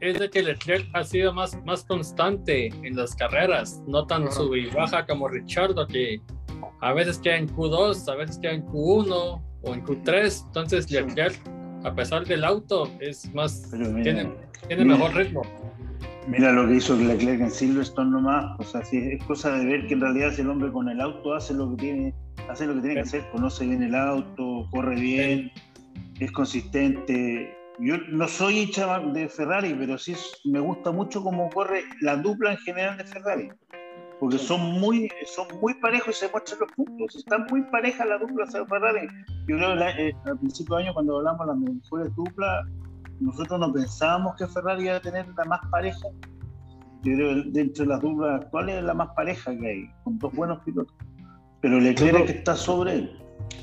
[0.00, 4.54] es de que Leclerc ha sido más, más constante en las carreras, no tan sub
[4.56, 6.20] y baja como Richardo, que
[6.80, 10.44] a veces queda en Q2, a veces queda en Q1 o en Q3.
[10.46, 10.94] Entonces, Sí.
[10.94, 11.36] Leclerc,
[11.84, 14.28] a pesar del auto, es más, mira, tiene,
[14.68, 14.96] tiene mira.
[14.96, 15.42] mejor ritmo.
[16.28, 18.58] Mira lo que hizo Leclerc en Silverstone nomás.
[18.58, 21.00] O sea, sí, es cosa de ver que en realidad si el hombre con el
[21.00, 22.14] auto hace lo que tiene,
[22.48, 25.52] hace lo que tiene que hacer, conoce bien el auto, corre bien,
[26.18, 27.54] es consistente.
[27.78, 32.16] Yo no soy hincha de Ferrari, pero sí es- me gusta mucho cómo corre la
[32.16, 33.48] dupla en general de Ferrari.
[34.18, 37.16] Porque son muy, son muy parejos y se muestran los puntos.
[37.16, 39.08] Están muy parejas las duplas de Ferrari.
[39.46, 42.66] Yo creo que la- eh, al principio de año, cuando hablamos de las mejores duplas,
[43.20, 46.08] nosotros no pensábamos que Ferrari iba a tener la más pareja.
[47.02, 50.18] Yo creo que dentro de las duplas actuales es la más pareja que hay, con
[50.18, 50.94] dos buenos pilotos.
[51.60, 53.18] Pero Leclerc que está sobre él.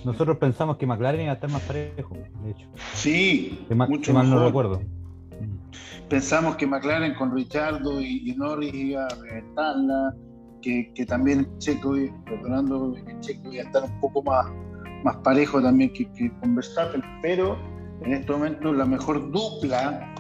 [0.06, 2.68] Nosotros pensamos que McLaren iba a estar más parejo, de hecho.
[2.94, 4.48] Sí, mucho si mal no mejor.
[4.48, 4.82] recuerdo.
[6.10, 10.14] Pensamos que McLaren con Richardo y, y Norris iba a reventarla,
[10.64, 14.48] que, que también Checo, iba- perdonando, que Checo iba a estar un poco más,
[15.04, 17.58] más parejo también que, que con Verstappen, pero
[18.02, 20.14] en este momento la mejor dupla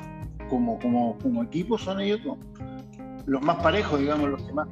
[0.49, 2.37] como, como, como equipo son ellos dos.
[3.25, 4.67] Los más parejos, digamos, los que más.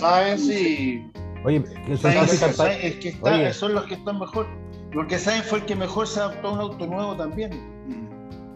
[0.00, 1.00] Sainz y.
[1.44, 2.34] Oye, que son casi
[2.82, 3.52] es que está- Oye.
[3.52, 4.46] son los que están mejor.
[4.92, 7.50] Porque Sainz fue el que mejor se adaptó a un auto nuevo también.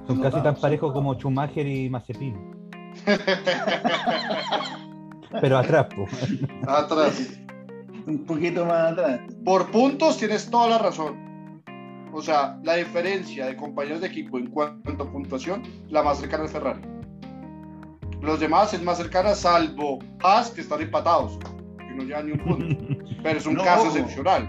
[0.09, 0.95] son no casi tan parejos no.
[0.95, 2.37] como Schumacher y Mazepin.
[5.41, 5.87] Pero atrás.
[6.67, 7.41] Atrás.
[8.07, 9.21] Un poquito más atrás.
[9.45, 11.63] Por puntos tienes toda la razón.
[12.13, 16.45] O sea, la diferencia de compañeros de equipo en cuanto a puntuación, la más cercana
[16.45, 16.81] es Ferrari.
[18.23, 21.39] Los demás es más cercana, salvo Haas, que están empatados,
[21.79, 22.87] que no llevan ni un punto.
[23.23, 23.97] Pero es un No, caso ojo.
[23.99, 24.49] excepcional.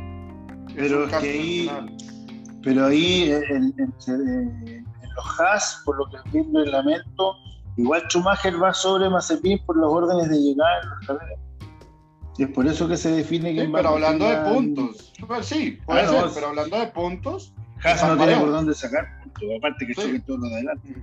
[0.70, 1.98] Es Pero un es caso que ahí- excepcional.
[2.64, 3.74] Pero ahí en, en-
[4.08, 7.34] en- en los Haas, por lo que entiendo el lamento,
[7.78, 11.18] igual Schumacher va sobre Mazepin por los órdenes de llegar las.
[12.38, 16.02] Y es por eso que se define Sí, va pero hablando de puntos, sí, puede
[16.02, 19.88] Ah, no, ser, pero hablando de puntos, Haas no tiene por dónde sacar puntos, aparte
[19.88, 20.20] que Sí.
[20.20, 20.96] todos los de adelante.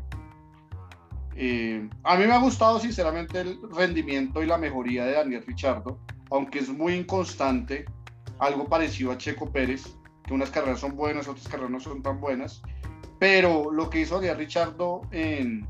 [1.36, 5.98] eh, a mí me ha gustado sinceramente el rendimiento y la mejoría de Daniel Richardo,
[6.30, 7.84] aunque es muy inconstante,
[8.38, 12.20] algo parecido a Checo Pérez, que unas carreras son buenas, otras carreras no son tan
[12.20, 12.62] buenas,
[13.18, 15.66] pero lo que hizo Daniel Richardo en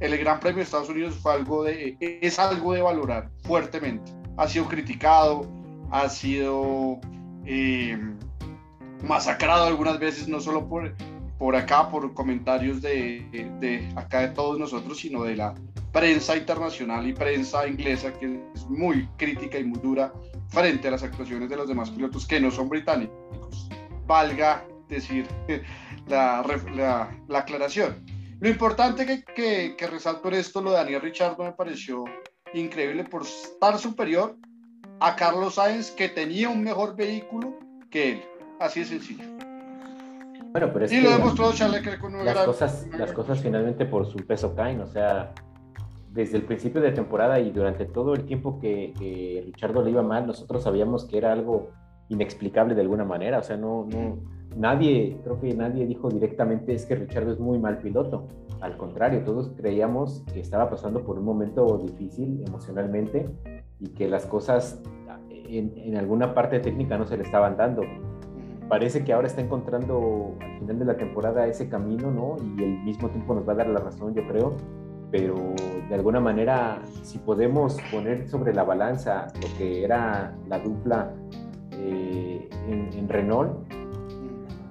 [0.00, 4.12] el Gran Premio de Estados Unidos fue algo de, es algo de valorar fuertemente.
[4.36, 5.46] Ha sido criticado,
[5.90, 6.98] ha sido
[7.44, 7.98] eh,
[9.06, 10.94] masacrado algunas veces, no solo por,
[11.38, 13.26] por acá, por comentarios de,
[13.60, 15.54] de acá de todos nosotros, sino de la
[15.92, 20.12] prensa internacional y prensa inglesa, que es muy crítica y muy dura
[20.48, 23.68] frente a las actuaciones de los demás pilotos que no son británicos.
[24.06, 25.26] Valga decir
[26.08, 28.04] la, la- la aclaración.
[28.40, 32.04] Lo importante que, que, que resalto en esto, lo de Daniel Richardo me pareció
[32.54, 34.36] increíble por estar superior
[35.00, 37.54] a Carlos Sainz, que tenía un mejor vehículo
[37.90, 38.22] que él.
[38.58, 39.24] Así de sencillo.
[40.52, 43.86] Bueno, pero es Y que lo demostró Charles con las gran- cosas, las cosas finalmente
[43.86, 45.32] por su peso caen, o sea,
[46.10, 50.02] desde el principio de temporada y durante todo el tiempo que, que Richardo le iba
[50.02, 51.70] mal, nosotros sabíamos que era algo
[52.08, 54.18] inexplicable de alguna manera, o sea, no, no,
[54.56, 58.26] nadie, creo que nadie dijo directamente es que Richardo es muy mal piloto,
[58.60, 63.30] al contrario, todos creíamos que estaba pasando por un momento difícil emocionalmente
[63.78, 64.82] y que las cosas
[65.28, 67.82] en, en alguna parte técnica no se le estaban dando,
[68.70, 72.36] parece que ahora está encontrando al final de la temporada ese camino, ¿no?
[72.56, 74.56] Y al mismo tiempo nos va a dar la razón, yo creo.
[75.10, 75.34] Pero
[75.88, 81.12] de alguna manera, si podemos poner sobre la balanza lo que era la dupla
[81.72, 83.79] eh, en, en Renault,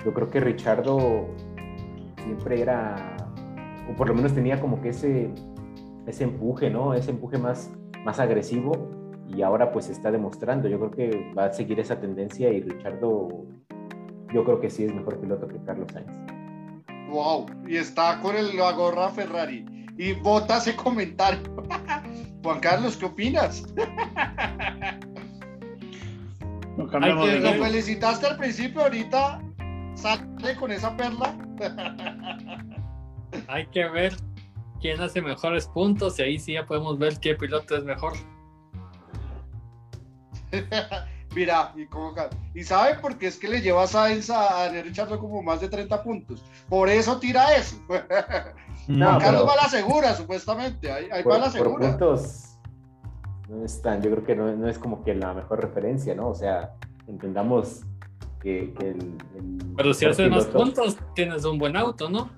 [0.06, 1.28] yo creo que Richardo
[2.24, 3.18] siempre era,
[3.90, 5.30] o por lo menos tenía como que ese,
[6.08, 6.94] ese empuje, ¿no?
[6.94, 7.72] Ese empuje más,
[8.06, 8.90] más agresivo
[9.28, 10.68] y ahora pues se está demostrando.
[10.68, 13.46] Yo creo que va a seguir esa tendencia y Richardo,
[14.34, 16.12] yo creo que sí es mejor piloto que Carlos Sainz.
[17.10, 19.66] Wow, y está con el, la gorra Ferrari.
[19.98, 21.42] Y vota ese comentario.
[22.44, 23.64] Juan Carlos, ¿qué opinas?
[26.80, 26.98] Que
[27.42, 29.42] Lo felicitaste al principio, ahorita
[29.96, 31.36] sale con esa perla.
[33.48, 34.16] Hay que ver
[34.82, 38.14] quién hace mejores puntos y ahí sí ya podemos ver qué piloto es mejor.
[41.36, 44.64] Mira, y, cómo ca- y sabe por qué es que le lleva a Sainz a,
[44.66, 46.44] Daniel Richardo como más de 30 puntos.
[46.68, 47.78] Por eso tira eso.
[48.88, 50.92] No, Juan Carlos pero- va a la segura, supuestamente.
[50.92, 51.90] Ahí, ahí por, va a la por segura.
[51.90, 52.46] puntos
[53.48, 56.30] no es tan, yo creo que no, no es como que la mejor referencia, ¿no?
[56.30, 56.72] O sea,
[57.08, 57.82] entendamos
[58.42, 62.30] que, que el, el Pero si haces más puntos, tienes un buen auto, ¿no?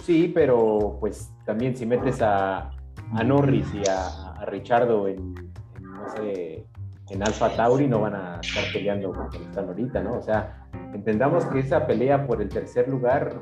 [0.00, 2.70] Sí, pero pues también si metes a,
[3.12, 5.34] a Norris y a, a Richardo en,
[5.76, 6.66] en, no sé,
[7.10, 10.14] en Alfa Tauri no van a estar peleando como están ahorita, ¿no?
[10.14, 13.38] O sea, entendamos que esa pelea por el tercer lugar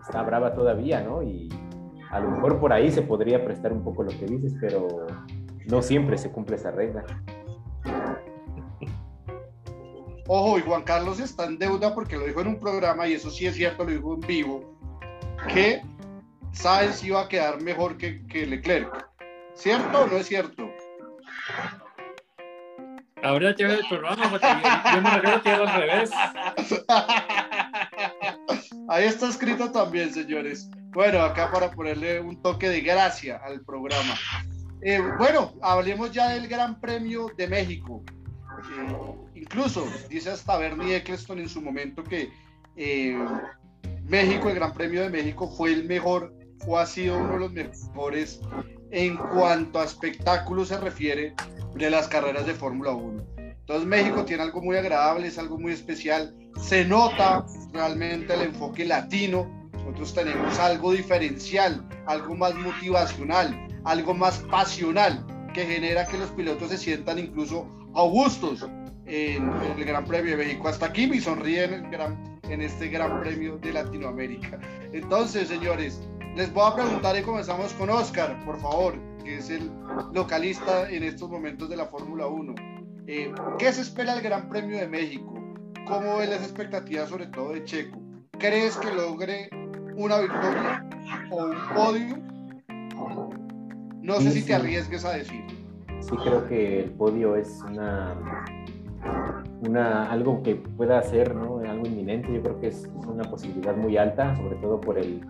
[0.00, 1.22] está brava todavía, ¿no?
[1.22, 1.48] Y
[2.10, 5.06] a lo mejor por ahí se podría prestar un poco lo que dices, pero
[5.66, 7.04] no siempre se cumple esa regla.
[10.26, 13.30] Ojo, y Juan Carlos está en deuda porque lo dijo en un programa, y eso
[13.30, 14.78] sí es cierto, lo dijo en vivo,
[15.52, 15.82] que
[16.52, 19.06] Sainz iba a quedar mejor que, que Leclerc.
[19.54, 20.68] ¿Cierto o no es cierto?
[23.56, 26.10] Que ver el programa porque yo, yo me recuerdo que era al revés.
[28.88, 30.68] Ahí está escrito también, señores.
[30.90, 34.14] Bueno, acá para ponerle un toque de gracia al programa.
[34.82, 38.02] Eh, bueno, hablemos ya del Gran Premio de México.
[38.72, 42.30] Eh, incluso dice hasta Bernie Eccleston en su momento que
[42.76, 43.16] eh,
[44.04, 46.34] México, el Gran Premio de México, fue el mejor,
[46.66, 48.40] o ha sido uno de los mejores
[48.90, 51.34] en cuanto a espectáculo se refiere
[51.74, 53.24] de las carreras de Fórmula 1.
[53.38, 58.84] Entonces México tiene algo muy agradable, es algo muy especial, se nota realmente el enfoque
[58.84, 66.30] latino, nosotros tenemos algo diferencial, algo más motivacional, algo más pasional, que genera que los
[66.30, 68.66] pilotos se sientan incluso augustos
[69.06, 70.68] en, el Gran Premio de México.
[70.68, 74.58] Hasta aquí me sonríe en, el gran, en este Gran Premio de Latinoamérica.
[74.92, 76.00] Entonces, señores,
[76.36, 79.70] les voy a preguntar y comenzamos con Oscar, por favor, que es el
[80.12, 82.54] localista en estos momentos de la Fórmula 1.
[83.06, 85.34] Eh, ¿Qué se espera del Gran Premio de México?
[85.86, 87.98] ¿cómo ves las expectativas sobre todo de Checo?
[88.38, 89.48] ¿Crees que logre
[89.96, 90.88] una victoria
[91.30, 92.18] o un podio?
[94.02, 95.44] No sé si te arriesgues a decir.
[96.00, 98.14] Sí creo que el podio es una,
[100.10, 101.58] algo que pueda ser ¿no?
[101.58, 102.32] algo inminente.
[102.32, 105.20] Yo creo que es una posibilidad muy alta, sobre todo por el,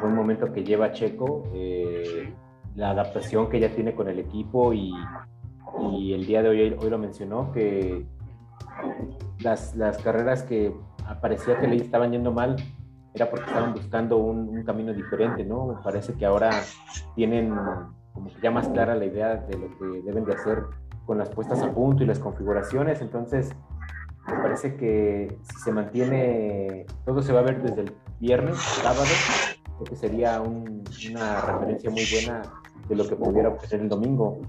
[0.00, 2.32] buen momento que lleva Checo, eh,
[2.76, 4.92] la adaptación que ya tiene con el equipo y,
[5.92, 8.06] y el día de hoy, hoy lo mencionó, que
[9.40, 10.72] las, las carreras que
[11.20, 12.56] parecía que le estaban yendo mal
[13.14, 15.80] era porque estaban buscando un, un camino diferente, ¿no?
[15.82, 16.50] Parece que ahora
[17.14, 17.52] tienen
[18.12, 20.64] como que ya más clara la idea de lo que deben de hacer
[21.06, 23.50] con las puestas a punto y las configuraciones, entonces
[24.26, 29.04] me parece que si se mantiene, todo se va a ver desde el viernes, sábado,
[29.64, 32.42] creo que sería un- una referencia muy buena
[32.88, 34.40] de lo que pudiera obtener el domingo.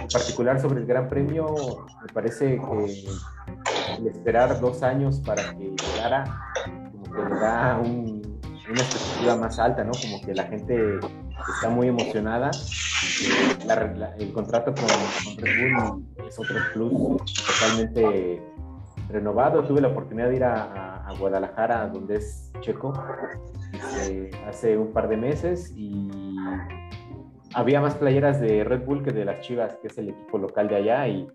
[0.00, 1.54] En particular sobre el Gran Premio,
[2.00, 3.08] me parece que
[3.98, 6.24] el esperar dos años para que llegara,
[6.92, 8.40] como que le da un-
[8.70, 9.92] una expectativa más alta, ¿no?
[9.92, 10.98] Como que la gente
[11.54, 12.50] está muy emocionada.
[13.66, 14.84] La- la- el contrato con,
[15.34, 16.92] con Red Bull es otro plus
[17.34, 18.42] totalmente
[19.08, 19.62] renovado.
[19.64, 22.92] Tuve la oportunidad de ir a, a- a Guadalajara, donde es Checo,
[23.72, 26.08] este, hace un par de meses y
[27.54, 30.68] había más playeras de Red Bull que de las Chivas, que es el equipo local
[30.68, 31.26] de allá, y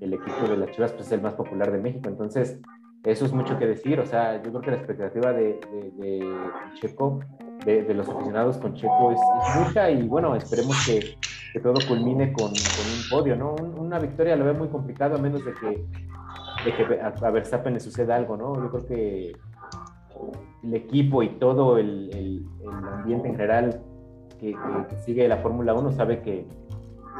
[0.00, 2.08] el equipo de las Chivas pues, es el más popular de México.
[2.08, 2.60] Entonces,
[3.04, 3.98] eso es mucho que decir.
[4.00, 6.36] O sea, yo creo que la expectativa de, de- de
[6.74, 7.20] Checo,
[7.64, 11.16] de, de los aficionados con Checo, es, es mucha y bueno, esperemos que,
[11.52, 13.54] que todo culmine con, con un podio, ¿no?
[13.54, 15.66] Un- una victoria lo veo muy complicado a menos de que,
[16.64, 18.54] de que a, Verstappen le suceda algo, ¿no?
[18.56, 19.32] Yo creo que
[20.62, 23.80] el equipo y todo el, el- el ambiente en general
[24.40, 26.46] que, que- que sigue la Fórmula 1 sabe que,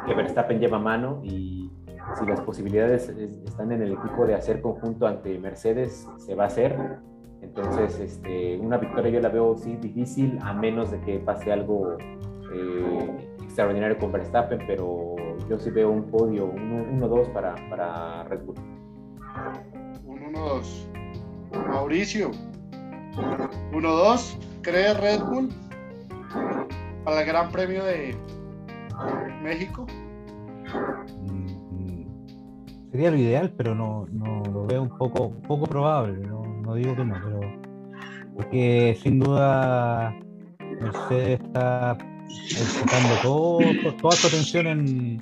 [0.06, 1.70] que Verstappen lleva mano y
[2.18, 6.44] si las posibilidades es- están en el equipo de hacer conjunto ante Mercedes, se va
[6.44, 6.76] a hacer.
[7.56, 11.96] Entonces, este, una victoria yo la veo sí difícil, a menos de que pase algo
[12.52, 15.14] eh, extraordinario con Verstappen, pero
[15.48, 18.56] yo sí veo un podio 1-2 para, para Red Bull.
[20.04, 21.68] Un 1-2.
[21.68, 22.32] Mauricio.
[23.70, 24.36] 1-2.
[24.62, 25.48] ¿Cree Red Bull
[27.04, 28.16] para el Gran Premio de
[29.44, 29.86] México?
[31.20, 32.06] Mm,
[32.90, 36.26] Sería lo ideal, pero no, no lo veo un poco, poco probable.
[36.26, 37.40] No, no digo que no, pero
[38.34, 40.14] porque sin duda
[40.80, 41.96] Mercedes está
[42.54, 45.18] enfocando todo, to- toda su atención en,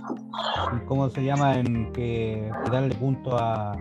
[0.71, 3.73] en cómo se llama, en que darle punto a,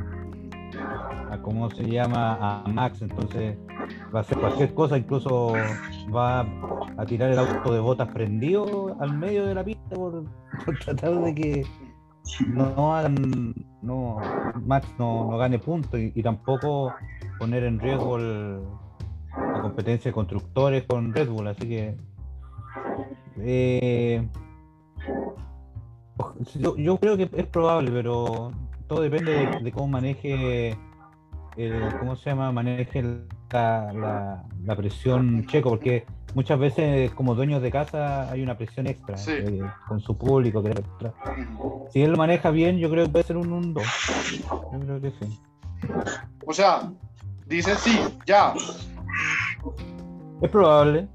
[1.29, 3.57] a cómo se llama a Max, entonces
[4.13, 5.79] va a hacer cualquier cosa, incluso
[6.13, 6.41] va
[6.97, 10.25] a tirar el auto de botas prendido al medio de la pista por,
[10.65, 11.65] por tratar de que
[12.47, 14.17] no hagan, no,
[14.65, 16.93] Max no, no gane puntos y, tampoco
[17.39, 18.61] poner en riesgo el-
[19.53, 21.97] la competencia de constructores con Red Bull, así que
[23.39, 24.27] eh,
[26.55, 28.51] yo, yo creo que es probable, pero
[28.87, 30.77] todo depende de, de cómo maneje
[31.57, 32.51] el- ¿cómo se llama?
[32.51, 33.03] maneje
[33.51, 38.87] la, la- la presión checo, porque muchas veces como dueños de casa hay una presión
[38.87, 39.31] extra Sí.
[39.37, 40.63] eh, con su público.
[40.63, 40.73] que-
[41.91, 43.83] si él lo maneja bien, yo creo que puede ser un 1-2.
[44.71, 45.39] Yo creo que sí.
[46.45, 46.91] O sea,
[47.47, 48.53] dice sí, ya.
[50.41, 51.07] Es probable.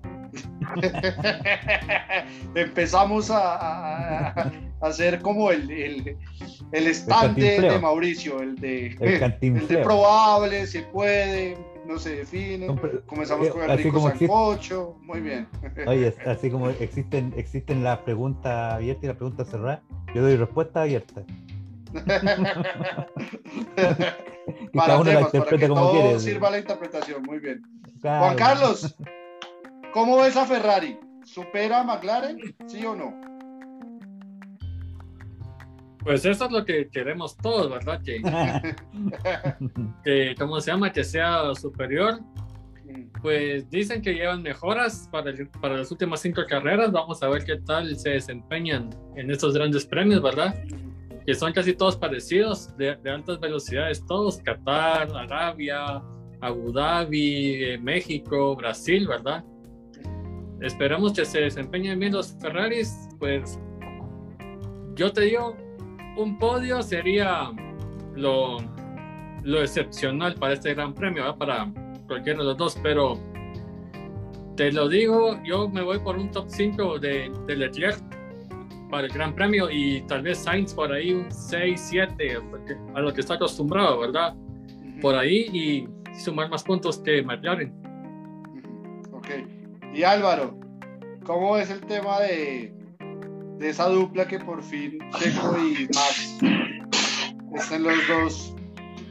[2.55, 6.17] Empezamos a, a- a hacer como el, el,
[6.73, 9.23] el stand de, Mauricio, el de, El
[9.57, 12.67] el de probable, se puede, no se define.
[13.07, 14.97] Comenzamos eh, con el rico existe- sancocho.
[15.03, 15.49] Muy bien.
[15.87, 19.81] Oye, así como existen, existen las preguntas abiertas y las preguntas cerradas,
[20.15, 21.23] yo doy respuesta abierta.
[24.73, 26.21] Y para cada uno la temas, para interpreta que como todo quiere.
[26.21, 27.23] sirva la interpretación.
[27.23, 27.63] Muy bien.
[28.01, 28.25] Claro.
[28.27, 28.97] Juan Carlos,
[29.93, 30.99] ¿cómo ves a Ferrari?
[31.25, 32.39] ¿Supera a McLaren?
[32.67, 33.13] ¿Sí o no?
[36.07, 38.01] Pues eso es lo que queremos todos, ¿verdad?
[38.03, 38.23] Que,
[40.05, 40.93] que ¿cómo se llama?
[40.93, 42.21] Que sea superior.
[43.21, 46.93] Pues dicen que llevan mejoras para, el- para las últimas cinco carreras.
[46.93, 50.55] Vamos a ver qué tal se desempeñan en estos grandes premios, ¿verdad?
[51.27, 54.39] Que son casi todos parecidos, de, de altas velocidades, todos.
[54.39, 56.01] Qatar, Arabia,
[56.41, 59.45] Abu Dhabi, eh, México, Brasil, ¿verdad?
[60.61, 63.09] Esperamos que se desempeñen bien los Ferraris.
[63.19, 63.59] Pues
[64.95, 65.57] yo te digo,
[66.17, 67.51] un podio sería
[68.15, 68.59] lo,
[69.43, 71.39] lo excepcional para este gran premio, ¿verdad?
[71.39, 71.73] para
[72.07, 73.19] cualquiera de los dos, pero
[74.57, 78.01] te lo digo, yo me voy por un top 5 de, de Leclerc.
[78.91, 82.39] para el Gran Premio y tal vez Sainz por ahí un 6, 7,
[82.95, 84.35] a lo que está acostumbrado, ¿verdad?
[85.03, 85.89] Por ahí y
[86.19, 87.75] sumar más puntos que McLaren.
[89.13, 89.29] Ok.
[89.93, 90.59] Y Álvaro,
[91.25, 92.76] ¿cómo es el tema de,
[93.59, 96.39] de esa dupla que por fin Checo y Max
[97.55, 98.55] están los dos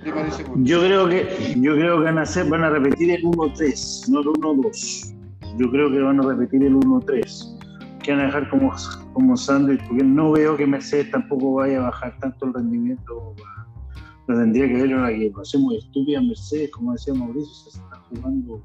[0.01, 0.69] primeros segundos?
[0.69, 4.19] Yo creo que, yo creo que van a, hacer, van a repetir el 1-3, no
[4.21, 5.15] el 1-2.
[5.57, 7.55] Yo creo que van a repetir el 1-3
[8.03, 8.71] que van a dejar como,
[9.13, 13.33] como sándwich, porque no veo que Mercedes tampoco vaya a bajar tanto el rendimiento.
[14.27, 18.61] Lo tendría que ver una equipación muy estúpida Mercedes, como decía Mauricio, se está jugando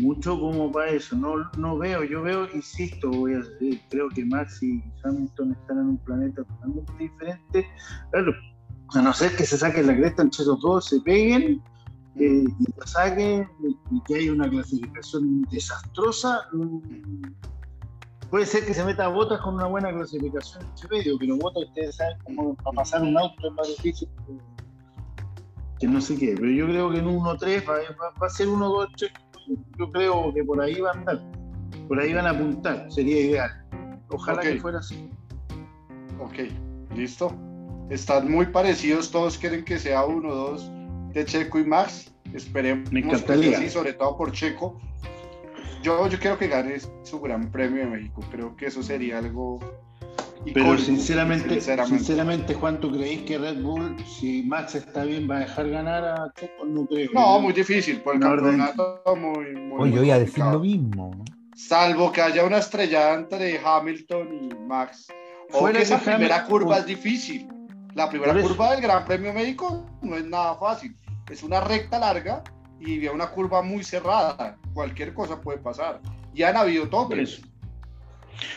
[0.00, 1.16] mucho como para eso.
[1.16, 5.78] No, no veo, yo veo, insisto, voy a decir, creo que Max y Hamilton están
[5.78, 7.66] en un planeta totalmente diferente.
[8.10, 8.32] Claro,
[8.94, 11.60] a no ser que se saquen la cresta entre esos dos, se peguen
[12.16, 13.48] eh, y la saquen
[13.90, 16.42] y que haya una clasificación desastrosa.
[16.52, 17.22] mm,
[18.30, 21.94] Puede ser que se meta Botas con una buena clasificación en medio, pero Botas ustedes
[21.96, 24.08] saben cómo para pasar un auto es más difícil
[25.78, 26.34] que, no sé qué.
[26.36, 28.88] Pero yo creo que en 1-3 va, va- va a ser 1-2
[29.78, 31.22] Yo creo que por ahí va a andar.
[31.88, 33.64] Por ahí van a apuntar, sería ideal.
[34.08, 35.10] Ojalá que fuera así.
[36.20, 36.50] Ok,
[36.94, 37.32] listo.
[37.90, 40.70] Están muy parecidos, todos quieren que sea uno, dos
[41.12, 42.12] de Checo y Max.
[42.34, 44.80] Esperemos que así, sobre todo por Checo.
[45.82, 48.20] Yo, yo quiero que gane su Gran Premio de México.
[48.30, 49.60] Creo que eso sería algo.
[50.44, 51.98] Pero icónico, sinceramente, sinceramente.
[51.98, 56.04] sinceramente, Juan, ¿tú creéis que Red Bull, si Max está bien, va a dejar ganar
[56.04, 56.64] a Checo?
[56.64, 57.10] No creo.
[57.12, 60.60] No, muy difícil, por el campeonato muy, muy, Oye, yo muy iba a decir lo
[60.60, 61.24] mismo.
[61.54, 65.08] Salvo que haya una estrellada entre Hamilton y Max.
[65.52, 67.48] O Fuera que esa que primera Hamilton- curva es difícil.
[67.94, 70.94] La primera curva del Gran Premio México no es nada fácil.
[71.30, 72.44] Es una recta larga
[72.78, 74.58] y una curva muy cerrada.
[74.74, 76.00] Cualquier cosa puede pasar.
[76.34, 77.40] Y han habido Por toques.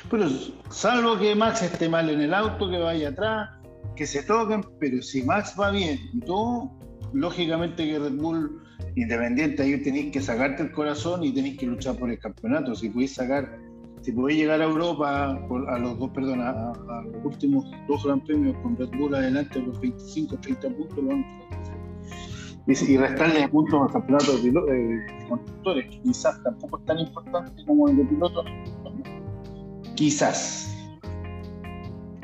[0.10, 0.28] Pero
[0.70, 3.50] salvo que Max esté mal en el auto, que vaya atrás,
[3.96, 6.72] que se toquen, pero si Max va bien y todo,
[7.14, 8.62] lógicamente que Red Bull,
[8.96, 12.76] independiente, ahí tenéis que sacarte el corazón y tenéis que luchar por el campeonato.
[12.76, 13.58] Si podéis sacar,
[14.02, 16.72] si podéis llegar a Europa, por- a los dos, perdón, a,
[17.04, 21.24] los últimos dos Gran Premios con Red Bull adelante, los 25, 30 puntos, lo van
[21.24, 22.90] a hacer.
[22.90, 27.66] y, restarle puntos al campeonato de, pilo- de constructores, que quizás tampoco es tan importante
[27.66, 28.46] como el de pilotos.
[30.00, 30.74] Quizás.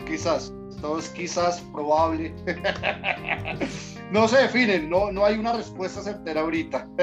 [0.07, 0.53] Quizás.
[0.79, 2.33] Todo es quizás probable.
[4.13, 4.89] no se definen.
[4.89, 6.87] No, no hay una respuesta certera ahorita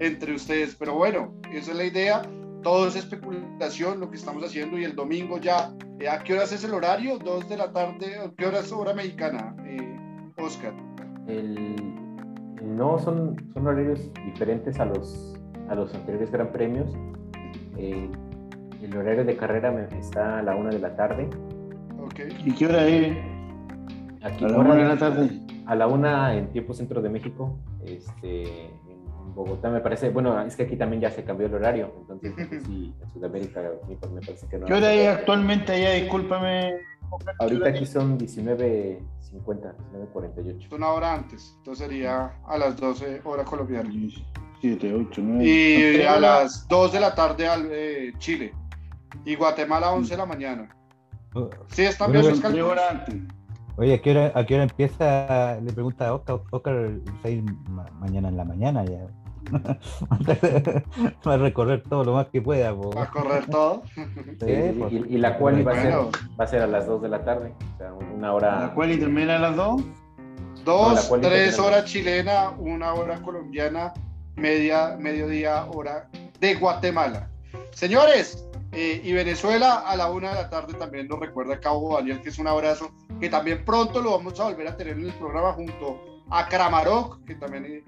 [0.00, 0.74] entre ustedes.
[0.74, 2.22] Pero bueno, esa es la idea.
[2.64, 4.76] Todo es especulación lo que estamos haciendo.
[4.76, 5.72] Y el domingo ya.
[6.00, 7.18] eh, ¿A qué horas es el horario?
[7.18, 8.18] ¿Dos de la tarde?
[8.18, 9.54] ¿A qué hora es hora mexicana?
[9.64, 9.96] Eh,
[10.38, 10.74] Oscar.
[11.28, 11.76] El-
[12.64, 15.36] no, son, son horarios diferentes a los,
[15.68, 16.90] a los anteriores Gran Premios.
[17.78, 18.10] Eh,
[18.82, 21.28] el horario de carrera me- está a la una de la tarde.
[22.00, 22.20] Ok.
[22.44, 23.16] ¿Y qué hora es?
[24.22, 25.30] Aquí A la una de la tarde.
[25.66, 27.58] A la una en tiempo centro de México.
[27.84, 31.92] Este, en Bogotá me parece, bueno, es que aquí también ya se cambió el horario.
[32.00, 32.34] Entonces,
[32.66, 34.66] si en Sudamérica me me parece que no.
[34.66, 35.92] ¿Qué hora es actualmente allá?
[36.02, 36.74] Discúlpame.
[37.38, 39.00] Ahorita aquí son 19.50,
[40.14, 40.66] 19.48.
[40.66, 41.54] Es una hora antes.
[41.58, 43.88] Entonces sería a las 12 hora colombiana.
[44.60, 45.44] 7, 8, 9.
[45.44, 48.52] Y a las 2 de la tarde al eh, Chile.
[49.24, 50.68] Y Guatemala 11 de la mañana.
[51.34, 52.78] Oh, Sí, están bien sus cálculos.
[53.78, 55.58] Oye, ¿a qué hora, a qué hora empieza?
[55.60, 56.90] Le pregunta a Oscar, Oscar,
[57.22, 59.06] seis ma- mañana en la mañana ya.
[61.26, 62.74] Va a recorrer todo lo más que pueda.
[62.74, 62.90] po.
[62.90, 63.82] Va a correr todo.
[63.94, 66.10] Sí, Sí, y, y la cual va a, ser, Bueno.
[66.40, 68.72] va a ser a las 2 de la tarde, o sea, una ¿La hora.
[68.74, 69.82] cual y termina a las 2?
[70.64, 73.92] Dos, No, la tres horas chilena, una hora colombiana,
[74.36, 76.08] media, mediodía hora
[76.40, 77.28] de Guatemala.
[77.70, 82.20] Señores, eh, y Venezuela a la una de la tarde también nos recuerda Cabo Daniel,
[82.20, 82.90] que es un abrazo,
[83.20, 87.24] que también pronto lo vamos a volver a tener en el programa junto a Kramarok,
[87.24, 87.84] que también eh,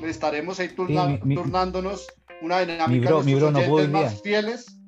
[0.00, 2.06] le estaremos ahí turna- Sí, mi- turnándonos
[2.42, 3.58] una dinámica mi bro- de bro no
[3.92, 4.78] más fieles,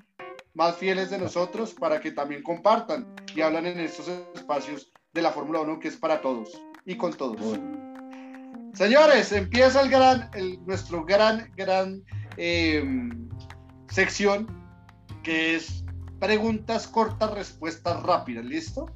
[0.55, 5.33] más fieles de nosotros, para que también compartan y hablan en estos espacios de la
[5.33, 6.51] Fórmula 1 que es para todos
[6.87, 7.39] y con todos.
[8.75, 12.03] Señores, empieza el gran, el- nuestro gran, gran
[12.39, 12.83] eh,
[13.89, 14.47] sección
[15.23, 15.85] que es
[16.19, 18.87] preguntas cortas, respuestas rápidas, ¿listo?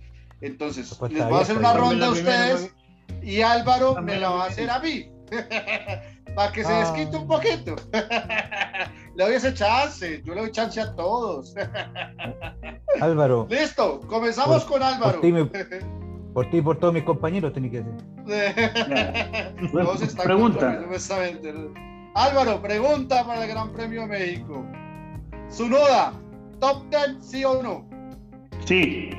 [0.41, 2.75] Entonces, Respuesta les voy a hacer una abierta, ronda a la primera, ustedes
[3.23, 5.11] y Álvaro me la va a hacer a mí.
[6.37, 6.81] Para que se Ah.
[6.81, 7.75] desquite un poquito.
[9.17, 11.55] Le doy ese chance, yo le doy chance a todos.
[13.01, 15.13] Álvaro, Listo, comenzamos Por- con Álvaro.
[15.13, 15.47] por ti me-
[16.35, 17.79] por ti y por todos mis compañeros tenés que
[20.03, 20.79] están Pregunta.
[22.15, 24.67] Álvaro, pregunta para el Gran Premio de México.
[25.49, 26.13] Sunoda,
[26.61, 27.89] top 10, sí o no?
[28.67, 29.11] Sí.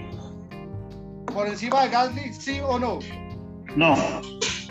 [1.33, 2.99] por encima de Gasly, sí o no?
[3.75, 3.95] No.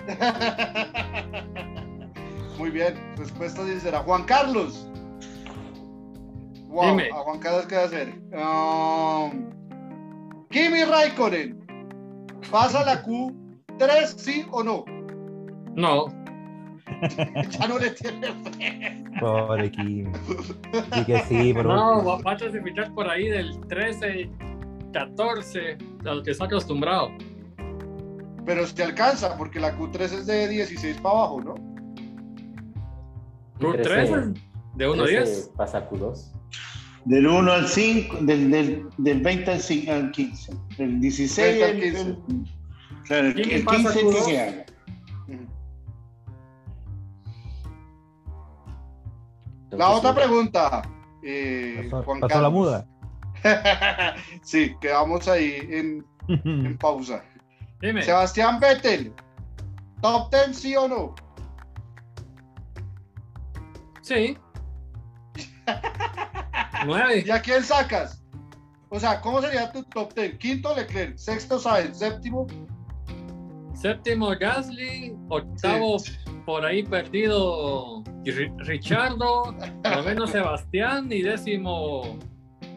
[2.58, 4.00] Muy bien, respuesta sincera.
[4.00, 4.88] Juan Carlos.
[6.68, 7.10] Wow, Dime.
[7.10, 8.08] a Juan Carlos, ¿qué va a hacer?
[8.32, 9.50] Um,
[10.50, 11.64] Kimi Raikkonen.
[12.50, 14.84] ¿Pasa la Q3, sí o no?
[15.74, 16.06] No,
[17.50, 19.04] Ya no le tiene fe.
[19.20, 20.12] Pobre Kim.
[20.94, 24.28] Sí que sí, por no, va va a clasificar por ahí del 13,
[24.92, 27.10] 14, a lo que está acostumbrado.
[28.44, 31.54] Pero si alcanza, porque la Q3 es de 16 para abajo, ¿no?
[33.58, 34.40] Q3 13,
[34.74, 35.50] de 1 a 10.
[35.56, 36.32] Pasa a Q2.
[37.06, 40.52] Del 1 al 5, del, del, del 20 al, 5, al 15.
[40.78, 42.00] Del 16 20 al al 15.
[42.00, 44.26] el- el, ¿Quién el pasa 15 es el que Q2?
[44.26, 44.65] queda.
[49.76, 50.16] La otra sí.
[50.16, 50.82] pregunta,
[51.22, 52.52] eh, Pasó, Juan pasó la Carlos.
[52.52, 52.86] muda.
[54.42, 57.22] sí, quedamos ahí en, en pausa.
[57.80, 59.12] Dime, Sebastián Vettel,
[60.00, 61.14] top 10 sí o no?
[64.02, 64.36] sí.
[66.86, 67.24] 9.
[67.26, 68.22] ¿Y a quién sacas?
[68.88, 70.38] O sea, ¿cómo sería tu top 10?
[70.38, 72.46] Quinto Leclerc, sexto Sainz, séptimo.
[73.74, 75.96] Séptimo Gasly, octavo
[76.46, 82.18] por ahí perdido Ri- Richardo, noveno Sebastián y décimo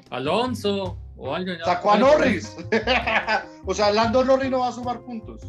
[0.09, 1.57] Alonso o alguien.
[1.63, 2.17] Sacó a algo por.
[2.19, 2.57] Norris.
[3.65, 5.41] o sea, Lando Norris no va a sumar puntos.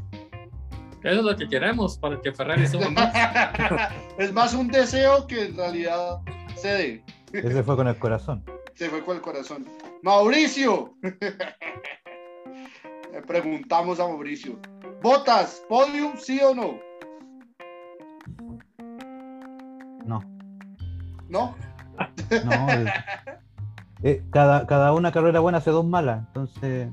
[1.02, 3.12] Eso es lo que queremos para que Ferrari suba más.
[4.18, 6.18] es más un deseo que en realidad
[6.56, 7.04] se dé.
[7.32, 8.44] Ese fue con el corazón.
[8.74, 9.66] Se fue con el corazón.
[10.02, 10.94] Mauricio.
[13.12, 14.58] Le preguntamos a Mauricio.
[15.02, 16.54] Botas, podium, sí o?
[16.54, 16.78] No,
[21.30, 21.54] ¿No?
[22.44, 22.66] no.
[24.02, 26.88] eh, cada, cada una carrera buena hace dos malas, entonces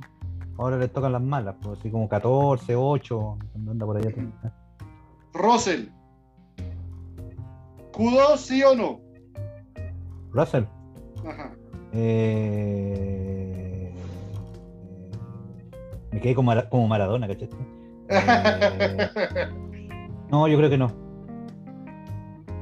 [0.58, 4.12] ahora le tocan las malas, pues así como 14, 8, cuando anda por allá.
[5.34, 5.88] Russell.
[7.94, 9.00] ¿Q2, sí o no?
[10.32, 10.66] Russell,
[11.28, 11.52] Ajá.
[11.94, 13.92] eh,
[16.12, 17.56] me quedé como, como Maradona, ¿cachaste?
[18.10, 19.48] Eh,
[20.30, 20.92] no, yo creo que no.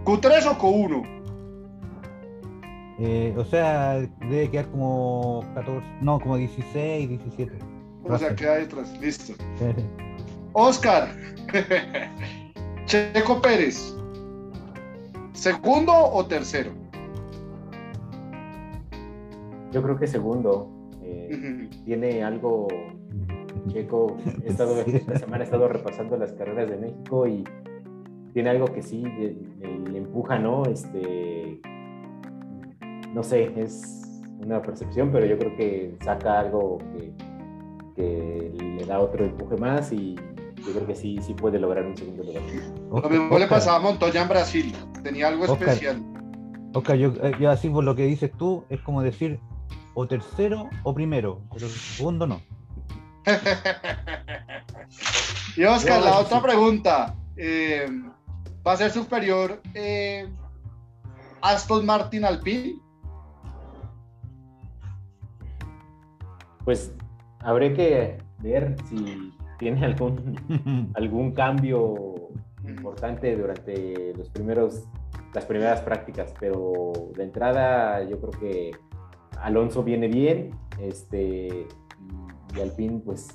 [0.06, 1.15] ¿Q3 o Q1?
[3.00, 7.52] Eh, o sea, debe quedar como 14, no, como 16, 17.
[8.08, 8.98] O sea, queda detrás.
[9.02, 9.34] Listo.
[10.54, 11.10] Oscar.
[12.86, 13.96] Checo Pérez.
[15.34, 16.72] ¿Segundo o tercero?
[19.72, 20.72] Yo creo que segundo.
[21.04, 22.68] eh, tiene algo
[23.68, 27.44] Checo, he estado, esta semana he estado repasando las carreras de México y
[28.34, 30.64] tiene algo que sí le, le- le empuja, ¿no?
[30.66, 31.60] Este,
[33.16, 37.14] no sé, es una percepción, pero yo creo que saca algo que,
[37.96, 40.16] que le da otro empuje más y
[40.58, 42.44] yo creo que sí, sí puede lograr un segundo lugar.
[42.92, 44.76] Lo mismo le pasaba a Montoya en Brasil.
[45.02, 45.70] Tenía algo Oscar.
[45.70, 46.04] especial.
[46.74, 49.40] Oscar, yo, eh, yo así por lo que dices tú, es como decir
[49.94, 52.42] o tercero o primero, pero segundo no.
[55.56, 57.16] y Oscar, la otra pregunta.
[57.38, 57.86] eh,
[58.68, 60.28] ¿Va a ser superior eh,
[61.42, 62.85] Aston Martin Alpine?
[66.66, 66.94] Pues
[67.40, 72.30] habré que ver si tiene algún algún cambio
[72.68, 74.84] importante durante los primeros
[75.34, 78.72] las primeras prácticas, pero de entrada yo creo que
[79.42, 81.68] Alonso viene bien, este
[82.56, 83.28] y Alpine pues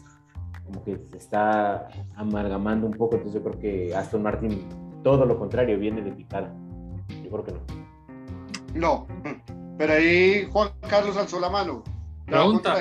[0.65, 4.67] como que se está amalgamando un poco, entonces yo creo que Aston Martin
[5.03, 6.55] todo lo contrario viene de picada.
[7.23, 7.61] Yo creo que no.
[8.75, 9.07] No.
[9.77, 11.83] Pero ahí Juan Carlos alzó la mano.
[12.31, 12.77] Pregunta.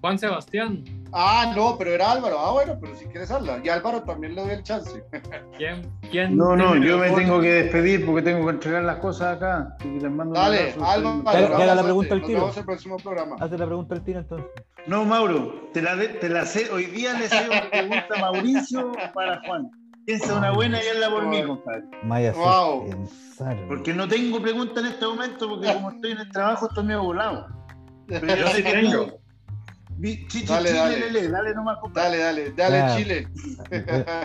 [0.00, 0.84] Juan Sebastián,
[1.14, 2.38] Ah, no, pero era Álvaro.
[2.40, 3.60] Ah, bueno, pero si quieres hablar.
[3.62, 5.04] Y Álvaro también le doy el chance.
[5.58, 9.36] ¿quién, quién No, no, yo me tengo que despedir porque tengo que entregar las cosas
[9.36, 9.76] acá.
[9.84, 10.74] Les mando Dale.
[10.82, 11.22] Álvaro.
[11.28, 12.40] Haga la pregunta al Nos tiro.
[12.40, 13.36] vemos el próximo programa.
[13.40, 14.46] Hace la pregunta al tiro entonces.
[14.86, 16.70] No, Mauro, te la, de- te la sé.
[16.70, 19.70] Hoy día le sé una pregunta a Mauricio para Juan.
[20.06, 21.84] Piensa una buena y hazla por mí, compadre.
[22.04, 22.88] Vaya Wow.
[22.88, 23.56] pensar.
[23.68, 27.02] Porque no tengo pregunta en este momento porque como estoy en el trabajo estoy medio
[27.04, 27.46] volado.
[28.06, 29.18] Pero Yo sí sé que tengo.
[30.02, 31.10] Chichi, Dale, Chile, dale.
[31.12, 31.78] lele, dale nomás.
[31.92, 32.96] Dale, dale, dale.
[32.96, 33.28] Chile.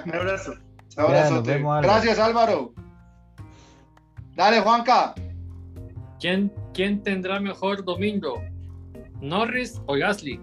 [0.06, 0.54] Un abrazo.
[0.98, 1.82] Un Álvaro.
[1.82, 2.74] Gracias, Álvaro.
[4.36, 5.14] Dale, Juanca.
[6.20, 8.42] ¿Quién, ¿Quién tendrá mejor domingo?
[9.22, 10.40] ¿Norris o Gasly?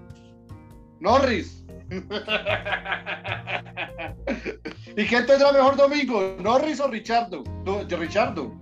[1.01, 1.65] Norris.
[4.97, 6.37] ¿Y quién tendrá mejor domingo?
[6.41, 7.43] ¿Norris o Richardo?
[7.65, 8.53] Yo, Richardo.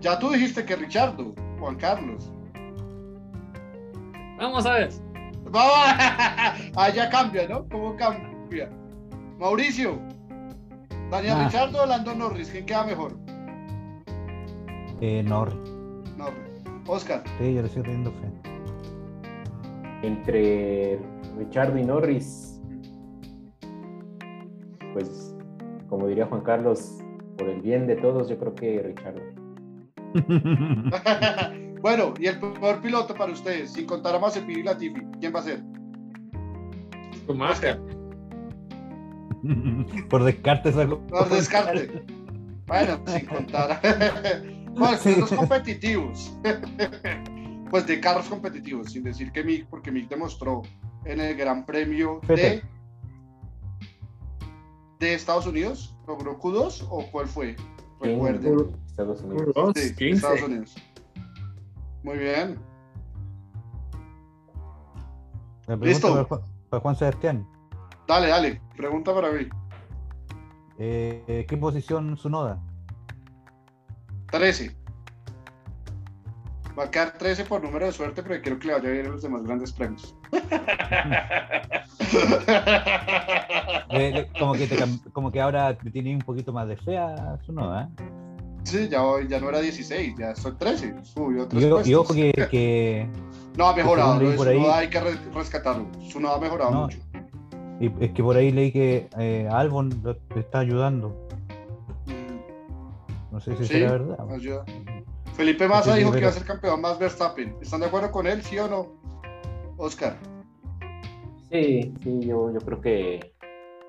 [0.00, 2.32] Ya tú dijiste que Richardo, Juan Carlos.
[4.38, 4.88] Vamos a ver.
[5.54, 7.68] ah, ya cambia, ¿no?
[7.68, 8.70] ¿Cómo cambia?
[9.38, 9.98] Mauricio,
[11.10, 11.44] Daniel Ah.
[11.46, 13.16] Richardo o Lando Norris, ¿quién queda mejor?
[15.00, 15.56] Eh, Norris.
[16.16, 16.62] Norris.
[16.86, 17.22] Oscar.
[17.38, 18.28] Sí, yo le sigo teniendo fe.
[20.02, 20.98] Entre
[21.36, 22.60] Richardo y Norris,
[24.92, 25.34] pues,
[25.88, 26.98] como diría Juan Carlos,
[27.36, 29.20] por el bien de todos, yo creo que Richardo.
[31.80, 35.40] bueno, y el peor piloto para ustedes, sin contar a Mazepin y Latifi, ¿quién va
[35.40, 35.62] a ser?
[37.24, 37.80] Schumacher.
[40.10, 41.00] Por descarte saco.
[41.06, 42.02] Por descarte.
[42.66, 43.80] Bueno, sin contar.
[44.74, 45.14] bueno, Sí.
[45.18, 46.36] los competitivos.
[47.70, 50.62] pues de carros competitivos, sin decir que Mick, porque Mick demostró
[51.04, 52.62] en el Gran Premio de,
[54.98, 57.50] de Estados Unidos, ¿logró Q2 o cuál fue?
[58.00, 58.70] En Recuerden.
[58.86, 59.54] Estados Unidos.
[59.54, 60.14] Dos, Sí, 15.
[60.14, 60.76] Estados Unidos.
[62.08, 62.58] Muy bien.
[65.82, 66.10] Listo.
[66.10, 66.40] Para, Juan-
[66.70, 67.46] para Juan Sebastián.
[68.06, 69.46] Dale, dale, pregunta para mí.
[70.78, 72.58] Eh, ¿Qué posición su noda?
[74.30, 74.74] 13.
[76.78, 79.08] Va a quedar 13 por número de suerte, pero quiero que le vaya bien a
[79.10, 80.16] los demás grandes premios.
[83.90, 84.76] Le- le- como, que te
[85.12, 87.90] como que ahora te tiene un poquito más de fe a su noda.
[87.98, 88.27] ¿eh?
[88.64, 90.94] Sí, ya, ya no era 16, ya soy 13.
[91.04, 91.94] Subió tres Y, o- y puestos.
[91.94, 93.08] ojo que, que-
[93.56, 95.86] No, ha mejorado, de por ahí- hay que re- rescatarlo.
[96.08, 96.80] Su noda ha mejorado No.
[96.82, 96.98] mucho.
[97.80, 101.10] y es que por ahí leí que eh, Albon lo- le está ayudando.
[102.06, 104.18] Mm, No sé si Sí, será verdad.
[104.34, 104.64] ayuda.
[105.34, 107.54] Felipe Massa dijo que iba a ser campeón más Verstappen.
[107.62, 108.88] ¿Están de acuerdo con él, sí o no?
[109.76, 110.16] Oscar.
[111.52, 113.32] Sí, sí, yo, yo creo que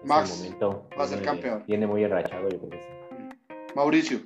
[0.05, 1.63] Max momento va a ser campeón.
[1.65, 3.57] Tiene muy enrachado, yo creo que sí.
[3.75, 4.19] Mauricio.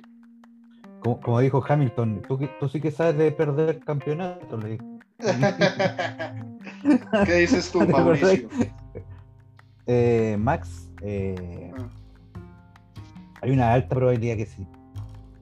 [1.04, 2.38] Como, como dijo Hamilton, tú,
[2.68, 4.56] sí que sabes de perder campeonato.
[4.56, 4.84] Le dijo.
[7.26, 7.80] ¿Qué dices tú.
[7.86, 8.48] Mauricio?
[9.86, 11.88] Eh, Max, eh, Ah.
[13.42, 14.66] hay una alta probabilidad que sí.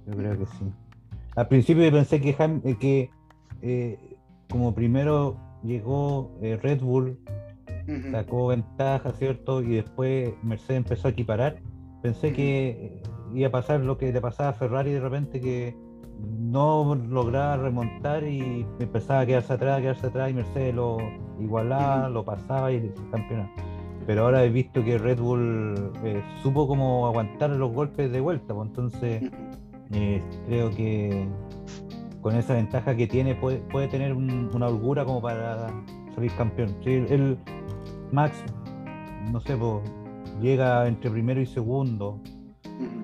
[0.08, 0.64] Yo creo que sí.
[1.36, 3.08] Al principio pensé que, Ham- eh, que
[4.50, 7.16] como primero llegó Red Bull,
[8.10, 9.62] sacó ventaja, ¿cierto?
[9.62, 11.60] Y después Mercedes empezó a equiparar.
[12.02, 13.00] Pensé que
[13.34, 15.76] iba a pasar lo que le pasaba a Ferrari de repente, que
[16.38, 20.98] no lograba remontar y empezaba a quedarse atrás, a quedarse atrás y Mercedes lo
[21.40, 23.50] igualaba, lo pasaba y el campeonato.
[24.06, 28.54] Pero ahora he visto que Red Bull eh, supo cómo aguantar los golpes de vuelta,
[28.54, 29.22] pues entonces
[29.92, 31.26] eh, creo que
[32.20, 35.68] con esa ventaja que tiene puede, puede tener un- una holgura como para
[36.14, 36.68] salir campeón.
[36.84, 37.36] Sí, él,
[38.12, 38.44] Max,
[39.32, 39.82] no sé, pues,
[40.40, 42.20] llega entre primero y segundo.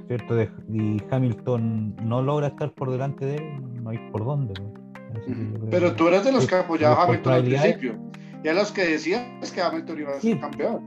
[0.06, 0.34] ¿Cierto?
[0.34, 4.54] De- y Hamilton no logra estar por delante de él, no hay por dónde.
[4.54, 5.36] pues.
[5.70, 7.96] Pero tú eres de los que apoyaba a Hamilton al principio.
[8.44, 10.38] Y a los que decías que Hamilton iba a ser Sí.
[10.38, 10.80] campeón.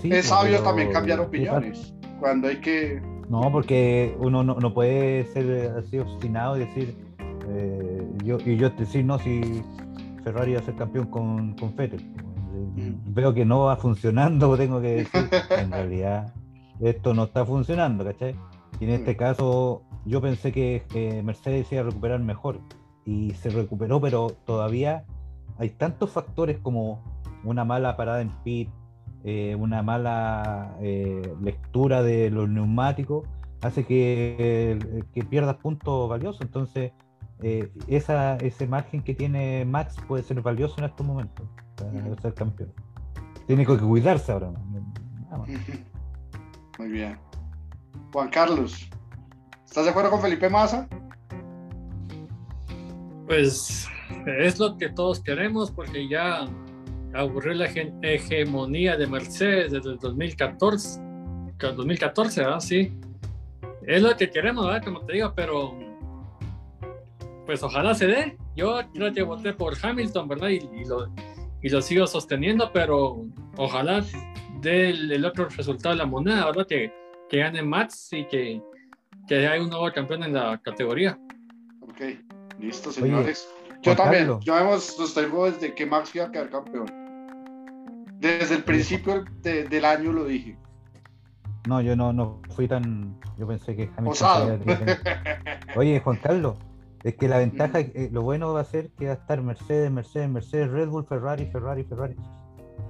[0.00, 1.94] sí, es pues, sabio pero- también cambiar ¿qué opiniones.
[2.20, 3.00] Cuando hay que.
[3.28, 6.94] No, porque uno no, no puede ser así obstinado y decir,
[7.48, 9.62] eh, yo, y yo decir, no, si
[10.22, 12.00] Ferrari va a ser campeón con, con Vettel.
[12.00, 16.32] Eh, Veo que no va funcionando, tengo que decir, en realidad
[16.82, 18.34] esto no está funcionando, ¿cachai?
[18.80, 22.60] Y en este caso yo pensé que eh, Mercedes iba a recuperar mejor
[23.04, 25.04] y se recuperó, pero todavía
[25.58, 27.02] hay tantos factores como
[27.44, 28.68] una mala parada en pit,
[29.24, 33.26] eh, una mala eh, lectura de los neumáticos,
[33.60, 36.40] hace que, eh, que pierdas puntos valiosos.
[36.42, 36.92] Entonces,
[37.88, 41.44] esa, ese margen que tiene Max puede ser valioso en estos momentos
[41.76, 42.72] para ser campeón.
[43.48, 44.52] Tiene que cuidarse ahora.
[44.52, 45.48] nada más.
[46.82, 47.16] Muy bien.
[48.12, 48.90] Juan Carlos.
[49.64, 50.88] ¿Estás de acuerdo con Felipe Massa?
[53.24, 53.86] Pues
[54.26, 56.48] es lo que todos queremos porque ya
[57.14, 57.66] aburrió la
[58.02, 61.00] hegemonía de Mercedes desde el 2014.
[61.56, 62.58] que el 2014, ¿verdad?
[62.58, 62.92] Sí.
[63.86, 64.82] Es lo que queremos, ¿verdad?
[64.82, 65.78] Como te digo, pero
[67.46, 68.36] pues ojalá se dé.
[68.56, 70.48] Yo creo que voté por Hamilton, ¿verdad?
[70.48, 71.14] Y lo,
[71.62, 73.24] y lo sigo sosteniendo, pero
[73.56, 74.02] ojalá
[74.62, 76.66] dé el, el otro resultado de la moneda, ¿verdad?
[76.66, 76.92] Que,
[77.28, 78.62] que gane Max y que,
[79.28, 81.18] que haya un nuevo campeón en la categoría.
[81.82, 82.00] Ok,
[82.58, 83.48] listo, señores.
[83.82, 84.22] Yo también.
[84.24, 84.44] Carlos.
[84.44, 86.86] Yo hemos sostengo desde que Max iba a quedar campeón.
[88.20, 90.56] Desde el principio de- del año lo dije.
[91.68, 93.18] No, yo no, no fui tan.
[93.38, 93.90] Yo pensé que.
[94.04, 94.58] Osado.
[95.76, 96.56] Oye, Juan Carlos,
[97.02, 99.90] es que la ventaja, eh, lo bueno va a ser que va a estar Mercedes,
[99.90, 102.14] Mercedes, Mercedes, Red Bull, Ferrari, Ferrari, Ferrari.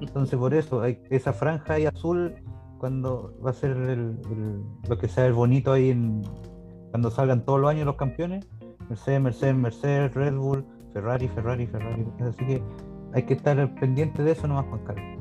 [0.03, 2.35] Entonces, por eso, hay esa franja ahí azul,
[2.79, 6.23] cuando va a ser el- el- lo que sea el bonito ahí, en,
[6.91, 8.45] cuando salgan todos los años los campeones,
[8.89, 12.05] Mercedes, Mercedes, Mercedes, Red Bull, Ferrari, Ferrari, Ferrari.
[12.21, 12.63] Así que
[13.15, 15.19] hay que estar pendiente de eso nomás, Juan Carlos.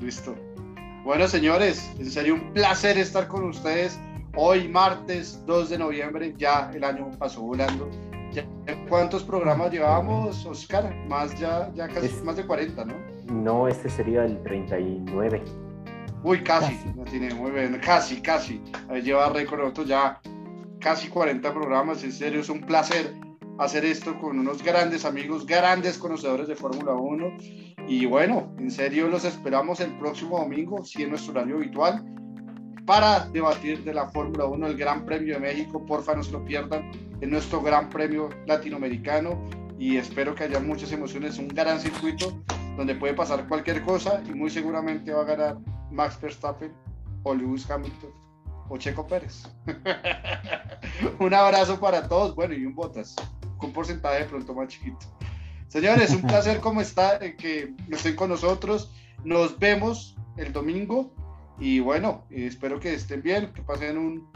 [0.00, 0.34] Listo.
[1.04, 3.98] Bueno, señores, en serio un placer estar con ustedes.
[4.36, 7.88] Hoy, martes 2 de noviembre, ya el año pasó volando.
[8.32, 8.44] Ya,
[8.88, 10.94] ¿Cuántos programas llevábamos, Oscar?
[11.08, 12.94] Más ya, ya casi Es- más de 40, ¿no?
[13.30, 15.42] No, este sería el 39.
[16.22, 16.92] Uy, casi, Casi.
[16.96, 18.62] la tiene muy bien, casi, casi.
[18.88, 20.20] Ahí lleva récord nosotros ya
[20.80, 23.14] casi 40 programas, en serio, es un placer
[23.58, 27.36] hacer esto con unos grandes amigos, grandes conocedores de Fórmula 1.
[27.88, 32.04] Y bueno, en serio, los esperamos el próximo domingo, si en nuestro horario habitual,
[32.86, 35.84] para debatir de la Fórmula 1, el Gran Premio de México.
[35.86, 39.42] Porfa, no se lo pierdan, en nuestro Gran Premio Latinoamericano.
[39.78, 42.32] Y espero que haya muchas emociones, un gran circuito
[42.76, 45.58] donde puede pasar cualquier cosa y muy seguramente va a ganar
[45.90, 46.72] Max Verstappen
[47.22, 48.10] o Lewis Hamilton
[48.68, 49.44] o Checo Pérez.
[51.18, 53.14] un abrazo para todos, bueno, y un Botas,
[53.58, 55.06] con porcentaje de pronto más chiquito.
[55.68, 58.92] Señores, un placer como está, eh, que estén con nosotros.
[59.24, 61.12] Nos vemos el domingo
[61.58, 64.30] y bueno, eh, espero que estén bien, que pasen un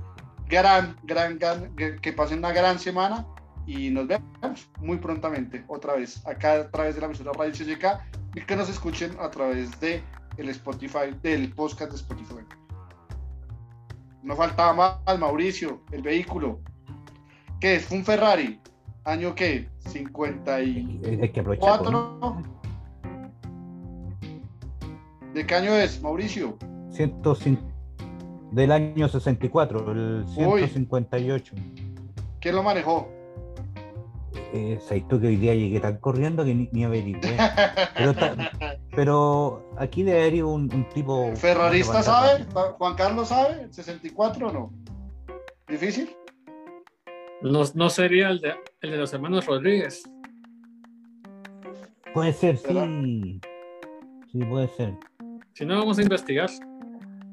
[0.48, 3.26] gran, gran, gran, que pasen una gran semana
[3.68, 8.27] y nos vemos muy prontamente otra vez acá a través de la emisora Radio CCK
[8.38, 10.00] y que nos escuchen a través de
[10.36, 12.36] el Spotify, del podcast de Spotify.
[14.22, 16.60] No faltaba más, Mauricio, el vehículo.
[17.60, 17.86] ¿Qué es?
[17.86, 18.60] ¿Fue un Ferrari?
[19.04, 19.68] ¿Año qué?
[19.80, 20.54] 54.
[20.54, 21.78] Hay, hay que aprovechar.
[21.80, 22.42] pues, ¿no?
[25.34, 26.56] ¿De qué año es, Mauricio?
[26.90, 27.60] 105
[28.52, 30.60] del año 64, el Uy.
[30.60, 31.54] 158.
[32.40, 33.08] ¿Quién lo manejó?
[34.52, 37.36] Eh, ¿sabes tú que hoy día llegué tan corriendo que ni, ni averigué?
[37.96, 38.14] Pero,
[38.96, 41.34] pero aquí debe haber un, un tipo.
[41.36, 42.46] ¿Ferrarista sabe?
[42.78, 43.62] ¿Juan Carlos sabe?
[43.62, 44.72] ¿El 64 o no?
[45.68, 46.16] ¿Difícil?
[47.42, 50.02] No, no sería el de, el de los hermanos Rodríguez.
[52.14, 52.84] Puede ser, ¿Será?
[52.84, 53.40] sí.
[54.32, 54.94] Sí, puede ser.
[55.54, 56.50] Si no, vamos a investigar.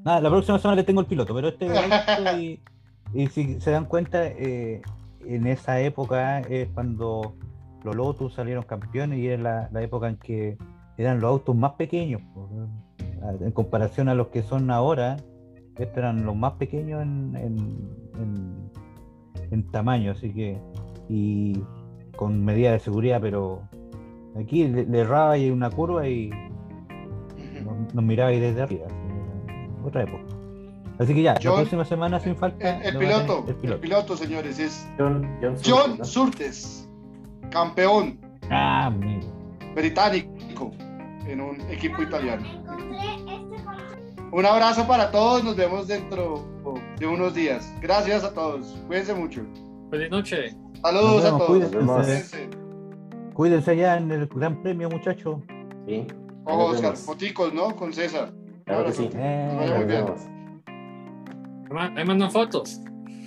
[0.03, 1.67] Nada, la próxima semana le tengo el piloto, pero este
[3.13, 4.81] y si se dan cuenta, eh,
[5.27, 7.35] en esa época es cuando
[7.83, 10.57] los Lotus salieron campeones y era la, época en que
[10.97, 12.21] eran los autos más pequeños.
[13.41, 15.17] en comparación a los que son ahora,
[15.77, 18.05] estos eran los más pequeños en, en-
[19.71, 20.57] tamaño, así que,
[21.07, 21.61] y
[22.17, 23.61] con medidas de seguridad, pero
[24.37, 26.29] aquí le, le erraba y una curva y
[27.93, 28.87] nos, miraba ahí desde arriba.
[29.83, 30.34] otra época.
[30.99, 32.79] Así que ya, John- la próxima semana sin falta.
[32.81, 34.15] El, piloto, el piloto.
[34.15, 35.27] señores, es John,
[35.65, 36.89] John, Surtes,
[37.51, 38.19] campeón
[38.49, 38.91] Ah,
[39.75, 40.71] británico
[41.27, 42.45] en un equipo italiano.
[44.31, 46.45] Un abrazo para todos, nos vemos dentro
[46.99, 47.73] de unos días.
[47.81, 49.41] Gracias a todos, cuídense mucho.
[49.91, 50.55] Feliz noche.
[50.81, 51.47] Saludos a todos.
[51.47, 52.49] cuídense.
[53.33, 53.71] Cuídense.
[53.71, 55.37] Allá en el Gran Premio, muchachos.
[55.87, 56.05] Sí.
[56.45, 57.75] Ojo, Oscar, foticos, ¿no?
[57.75, 58.31] Con César.
[58.65, 59.09] Claro que sí.
[59.13, 60.21] Eh, Nos vemos.
[61.71, 62.79] Ahí mandan fotos.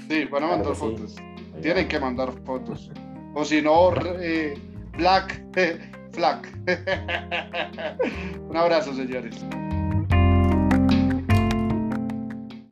[0.09, 0.81] Sí, van a Claro mandar sí.
[0.81, 1.17] fotos.
[1.63, 2.91] Tienen que mandar fotos.
[3.35, 4.55] O si no, eh,
[4.97, 5.43] Black,
[6.13, 6.43] Flag.
[8.49, 9.45] Un abrazo, señores.